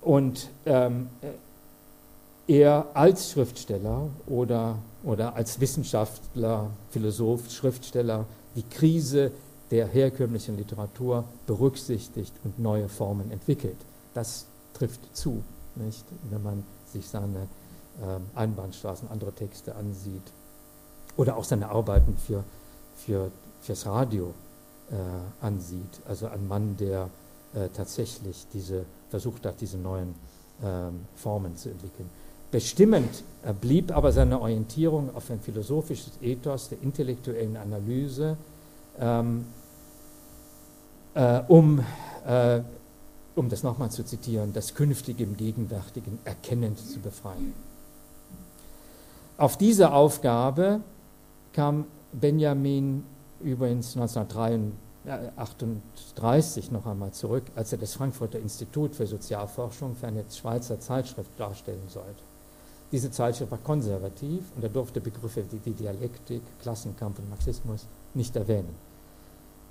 und 0.00 0.48
ähm, 0.66 1.08
er 2.46 2.86
als 2.94 3.30
Schriftsteller 3.30 4.08
oder, 4.26 4.78
oder 5.04 5.34
als 5.34 5.60
Wissenschaftler, 5.60 6.70
Philosoph, 6.90 7.50
Schriftsteller 7.50 8.26
die 8.54 8.64
Krise 8.64 9.32
der 9.70 9.86
herkömmlichen 9.86 10.56
Literatur 10.56 11.24
berücksichtigt 11.46 12.34
und 12.44 12.58
neue 12.58 12.88
Formen 12.88 13.30
entwickelt. 13.30 13.78
Das 14.12 14.46
trifft 14.74 15.16
zu 15.16 15.42
nicht? 15.76 16.04
wenn 16.30 16.42
man 16.42 16.64
sich 16.86 17.06
seine 17.08 17.48
äh, 18.00 18.38
Einbahnstraßen, 18.38 19.08
andere 19.10 19.32
Texte 19.32 19.74
ansieht. 19.74 20.32
Oder 21.16 21.36
auch 21.36 21.44
seine 21.44 21.68
Arbeiten 21.68 22.16
für, 22.16 22.44
für, 22.96 23.30
fürs 23.60 23.86
Radio 23.86 24.34
äh, 24.90 25.44
ansieht. 25.44 26.00
Also 26.06 26.26
ein 26.26 26.46
Mann, 26.48 26.76
der 26.76 27.10
äh, 27.54 27.68
tatsächlich 27.68 28.46
diese, 28.52 28.84
versucht 29.10 29.44
hat, 29.46 29.60
diese 29.60 29.78
neuen 29.78 30.14
ähm, 30.62 31.06
Formen 31.16 31.56
zu 31.56 31.70
entwickeln. 31.70 32.08
Bestimmend 32.52 33.24
blieb 33.60 33.90
aber 33.90 34.12
seine 34.12 34.40
Orientierung 34.40 35.12
auf 35.16 35.28
ein 35.30 35.40
philosophisches 35.40 36.12
Ethos 36.22 36.68
der 36.68 36.80
intellektuellen 36.82 37.56
Analyse, 37.56 38.36
ähm, 39.00 39.46
äh, 41.14 41.40
um 41.48 41.84
äh, 42.24 42.60
um 43.34 43.48
das 43.48 43.62
nochmal 43.62 43.90
zu 43.90 44.04
zitieren, 44.04 44.52
das 44.52 44.74
Künftige 44.74 45.24
im 45.24 45.34
Gegenwärtigen 45.36 46.18
erkennend 46.24 46.78
zu 46.78 47.00
befreien. 47.00 47.54
Auf 49.38 49.56
diese 49.56 49.92
Aufgabe 49.92 50.80
kam 51.52 51.86
Benjamin 52.12 53.04
übrigens 53.40 53.96
1938 53.96 56.70
noch 56.70 56.84
einmal 56.86 57.12
zurück, 57.12 57.44
als 57.56 57.72
er 57.72 57.78
das 57.78 57.94
Frankfurter 57.94 58.38
Institut 58.38 58.94
für 58.94 59.06
Sozialforschung 59.06 59.96
für 59.96 60.08
eine 60.08 60.26
Schweizer 60.30 60.78
Zeitschrift 60.78 61.30
darstellen 61.38 61.88
sollte. 61.88 62.22
Diese 62.92 63.10
Zeitschrift 63.10 63.50
war 63.50 63.58
konservativ 63.58 64.44
und 64.54 64.62
er 64.62 64.68
durfte 64.68 65.00
Begriffe 65.00 65.44
wie 65.64 65.70
Dialektik, 65.70 66.42
Klassenkampf 66.60 67.18
und 67.18 67.30
Marxismus 67.30 67.86
nicht 68.12 68.36
erwähnen. 68.36 68.74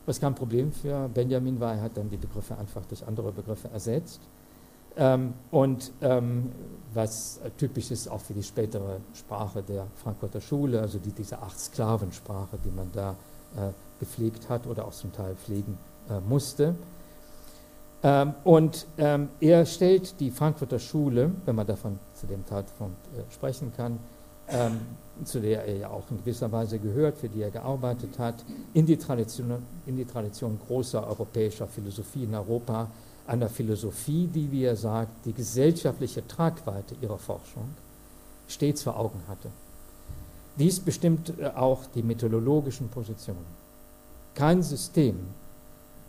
Was 0.07 0.19
kein 0.19 0.33
Problem 0.33 0.71
für 0.71 1.07
Benjamin 1.07 1.59
war, 1.59 1.75
er 1.75 1.81
hat 1.81 1.95
dann 1.95 2.09
die 2.09 2.17
Begriffe 2.17 2.57
einfach 2.57 2.83
durch 2.87 3.05
andere 3.05 3.31
Begriffe 3.31 3.69
ersetzt. 3.69 4.19
Ähm, 4.97 5.35
und 5.51 5.91
ähm, 6.01 6.51
was 6.93 7.39
typisch 7.57 7.91
ist 7.91 8.09
auch 8.09 8.19
für 8.19 8.33
die 8.33 8.43
spätere 8.43 8.97
Sprache 9.13 9.61
der 9.63 9.87
Frankfurter 9.95 10.41
Schule, 10.41 10.81
also 10.81 10.97
die, 10.97 11.11
diese 11.11 11.39
acht 11.41 11.59
Sklavensprache, 11.59 12.57
die 12.65 12.71
man 12.71 12.91
da 12.91 13.11
äh, 13.55 13.71
gepflegt 13.99 14.49
hat 14.49 14.67
oder 14.67 14.85
auch 14.85 14.91
zum 14.91 15.13
Teil 15.13 15.35
pflegen 15.35 15.77
äh, 16.09 16.19
musste. 16.27 16.75
Ähm, 18.03 18.33
und 18.43 18.87
ähm, 18.97 19.29
er 19.39 19.65
stellt 19.65 20.19
die 20.19 20.31
Frankfurter 20.31 20.79
Schule, 20.79 21.31
wenn 21.45 21.55
man 21.55 21.67
davon 21.67 21.99
zu 22.15 22.25
dem 22.25 22.45
Zeitpunkt 22.45 22.97
äh, 23.15 23.31
sprechen 23.31 23.71
kann, 23.75 23.99
ähm, 24.47 24.79
zu 25.23 25.39
der 25.39 25.65
er 25.67 25.77
ja 25.77 25.89
auch 25.89 26.09
in 26.09 26.17
gewisser 26.17 26.51
Weise 26.51 26.79
gehört, 26.79 27.17
für 27.17 27.29
die 27.29 27.41
er 27.41 27.51
gearbeitet 27.51 28.17
hat, 28.17 28.43
in 28.73 28.85
die 28.85 28.97
Tradition, 28.97 29.61
in 29.85 29.97
die 29.97 30.05
Tradition 30.05 30.59
großer 30.67 31.05
europäischer 31.07 31.67
Philosophie 31.67 32.23
in 32.23 32.33
Europa, 32.33 32.87
einer 33.27 33.49
Philosophie, 33.49 34.27
die, 34.27 34.51
wie 34.51 34.63
er 34.63 34.75
sagt, 34.75 35.25
die 35.25 35.33
gesellschaftliche 35.33 36.27
Tragweite 36.27 36.95
ihrer 37.01 37.19
Forschung 37.19 37.69
stets 38.47 38.81
vor 38.81 38.99
Augen 38.99 39.21
hatte. 39.27 39.49
Dies 40.57 40.79
bestimmt 40.79 41.33
äh, 41.39 41.47
auch 41.55 41.85
die 41.93 42.03
methodologischen 42.03 42.89
Positionen. 42.89 43.45
Kein 44.33 44.63
System, 44.63 45.17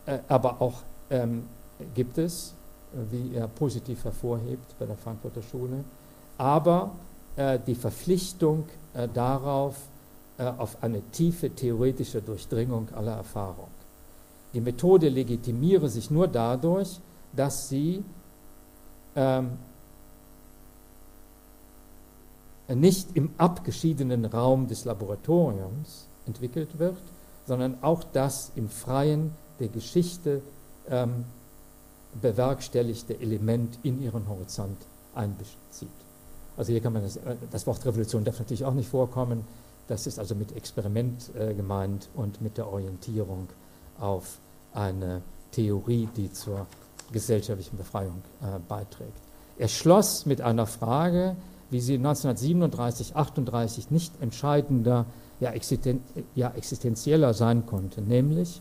äh, 0.06 0.18
aber 0.28 0.60
auch 0.62 0.82
ähm, 1.10 1.44
gibt 1.94 2.18
es, 2.18 2.54
äh, 2.92 2.96
wie 3.10 3.34
er 3.34 3.48
positiv 3.48 4.04
hervorhebt 4.04 4.74
bei 4.78 4.86
der 4.86 4.96
Frankfurter 4.96 5.42
Schule, 5.42 5.84
aber 6.38 6.92
äh, 7.36 7.58
die 7.66 7.74
Verpflichtung 7.74 8.64
äh, 8.94 9.08
darauf, 9.08 9.76
äh, 10.38 10.44
auf 10.44 10.82
eine 10.82 11.02
tiefe 11.10 11.50
theoretische 11.50 12.22
Durchdringung 12.22 12.88
aller 12.94 13.16
Erfahrung. 13.16 13.68
Die 14.54 14.60
Methode 14.60 15.08
legitimiere 15.08 15.88
sich 15.88 16.10
nur 16.10 16.28
dadurch, 16.28 17.00
dass 17.34 17.68
sie 17.68 18.04
ähm, 19.16 19.52
nicht 22.68 23.08
im 23.14 23.30
abgeschiedenen 23.38 24.24
Raum 24.26 24.68
des 24.68 24.84
Laboratoriums 24.84 26.08
entwickelt 26.26 26.78
wird, 26.78 26.98
sondern 27.46 27.82
auch 27.82 28.04
das 28.04 28.52
im 28.54 28.68
Freien 28.68 29.32
der 29.58 29.68
Geschichte 29.68 30.42
ähm, 30.88 31.24
bewerkstelligte 32.20 33.18
Element 33.20 33.78
in 33.82 34.02
ihren 34.02 34.28
Horizont 34.28 34.76
einbezieht. 35.14 35.88
Also 36.56 36.72
hier 36.72 36.80
kann 36.80 36.92
man 36.92 37.02
das, 37.02 37.16
äh, 37.16 37.36
das 37.50 37.66
Wort 37.66 37.84
Revolution 37.84 38.24
darf 38.24 38.38
natürlich 38.38 38.64
auch 38.64 38.74
nicht 38.74 38.88
vorkommen. 38.88 39.44
Das 39.88 40.06
ist 40.06 40.18
also 40.18 40.34
mit 40.34 40.54
Experiment 40.56 41.34
äh, 41.34 41.54
gemeint 41.54 42.08
und 42.14 42.40
mit 42.40 42.58
der 42.58 42.68
Orientierung 42.68 43.48
auf 43.98 44.38
eine 44.74 45.22
Theorie, 45.50 46.08
die 46.16 46.32
zur 46.32 46.66
gesellschaftlichen 47.10 47.76
Befreiung 47.76 48.22
äh, 48.42 48.58
beiträgt. 48.68 49.12
Er 49.58 49.68
schloss 49.68 50.26
mit 50.26 50.40
einer 50.40 50.66
Frage, 50.66 51.36
wie 51.70 51.80
sie 51.80 51.94
1937, 51.94 53.16
38 53.16 53.90
nicht 53.90 54.12
entscheidender, 54.20 55.06
ja, 55.40 55.50
existen 55.50 56.02
ja 56.34 56.52
existenzieller 56.54 57.34
sein 57.34 57.66
konnte, 57.66 58.02
nämlich 58.02 58.60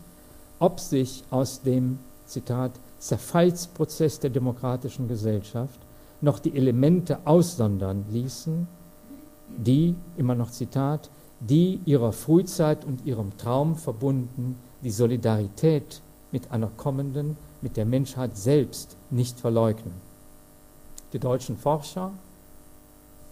ob 0.58 0.80
sich 0.80 1.24
aus 1.30 1.62
dem, 1.62 1.98
Zitat, 2.24 2.72
Zerfallsprozess 3.02 4.20
der 4.20 4.30
demokratischen 4.30 5.08
Gesellschaft 5.08 5.80
noch 6.20 6.38
die 6.38 6.56
Elemente 6.56 7.18
aussondern 7.24 8.04
ließen, 8.12 8.68
die, 9.48 9.96
immer 10.16 10.36
noch 10.36 10.52
Zitat, 10.52 11.10
die 11.40 11.80
ihrer 11.84 12.12
Frühzeit 12.12 12.84
und 12.84 13.04
ihrem 13.04 13.36
Traum 13.38 13.74
verbunden 13.74 14.56
die 14.82 14.92
Solidarität 14.92 16.00
mit 16.30 16.52
einer 16.52 16.68
kommenden, 16.68 17.36
mit 17.60 17.76
der 17.76 17.86
Menschheit 17.86 18.36
selbst 18.36 18.96
nicht 19.10 19.40
verleugnen. 19.40 19.94
Die 21.12 21.18
deutschen 21.18 21.56
Forscher, 21.56 22.12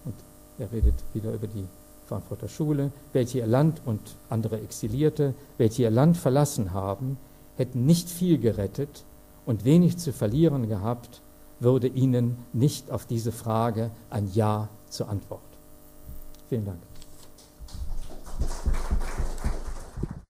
und 0.03 0.15
er 0.59 0.69
redet 0.73 0.95
wieder 1.13 1.31
über 1.31 1.47
die 1.47 1.65
Frankfurter 2.07 2.49
Schule, 2.49 2.91
welche 3.13 3.37
ihr 3.37 3.47
Land 3.47 3.81
und 3.85 4.01
andere 4.29 4.59
Exilierte, 4.59 5.33
welche 5.57 5.83
ihr 5.83 5.91
Land 5.91 6.17
verlassen 6.17 6.73
haben, 6.73 7.17
hätten 7.55 7.85
nicht 7.85 8.09
viel 8.09 8.37
gerettet 8.37 9.05
und 9.45 9.65
wenig 9.65 9.97
zu 9.97 10.13
verlieren 10.13 10.67
gehabt, 10.69 11.21
würde 11.59 11.87
Ihnen 11.87 12.37
nicht 12.53 12.91
auf 12.91 13.05
diese 13.05 13.31
Frage 13.31 13.91
ein 14.09 14.29
Ja 14.33 14.69
zur 14.89 15.09
Antwort. 15.09 15.41
Vielen 16.49 16.65
Dank. 16.65 16.79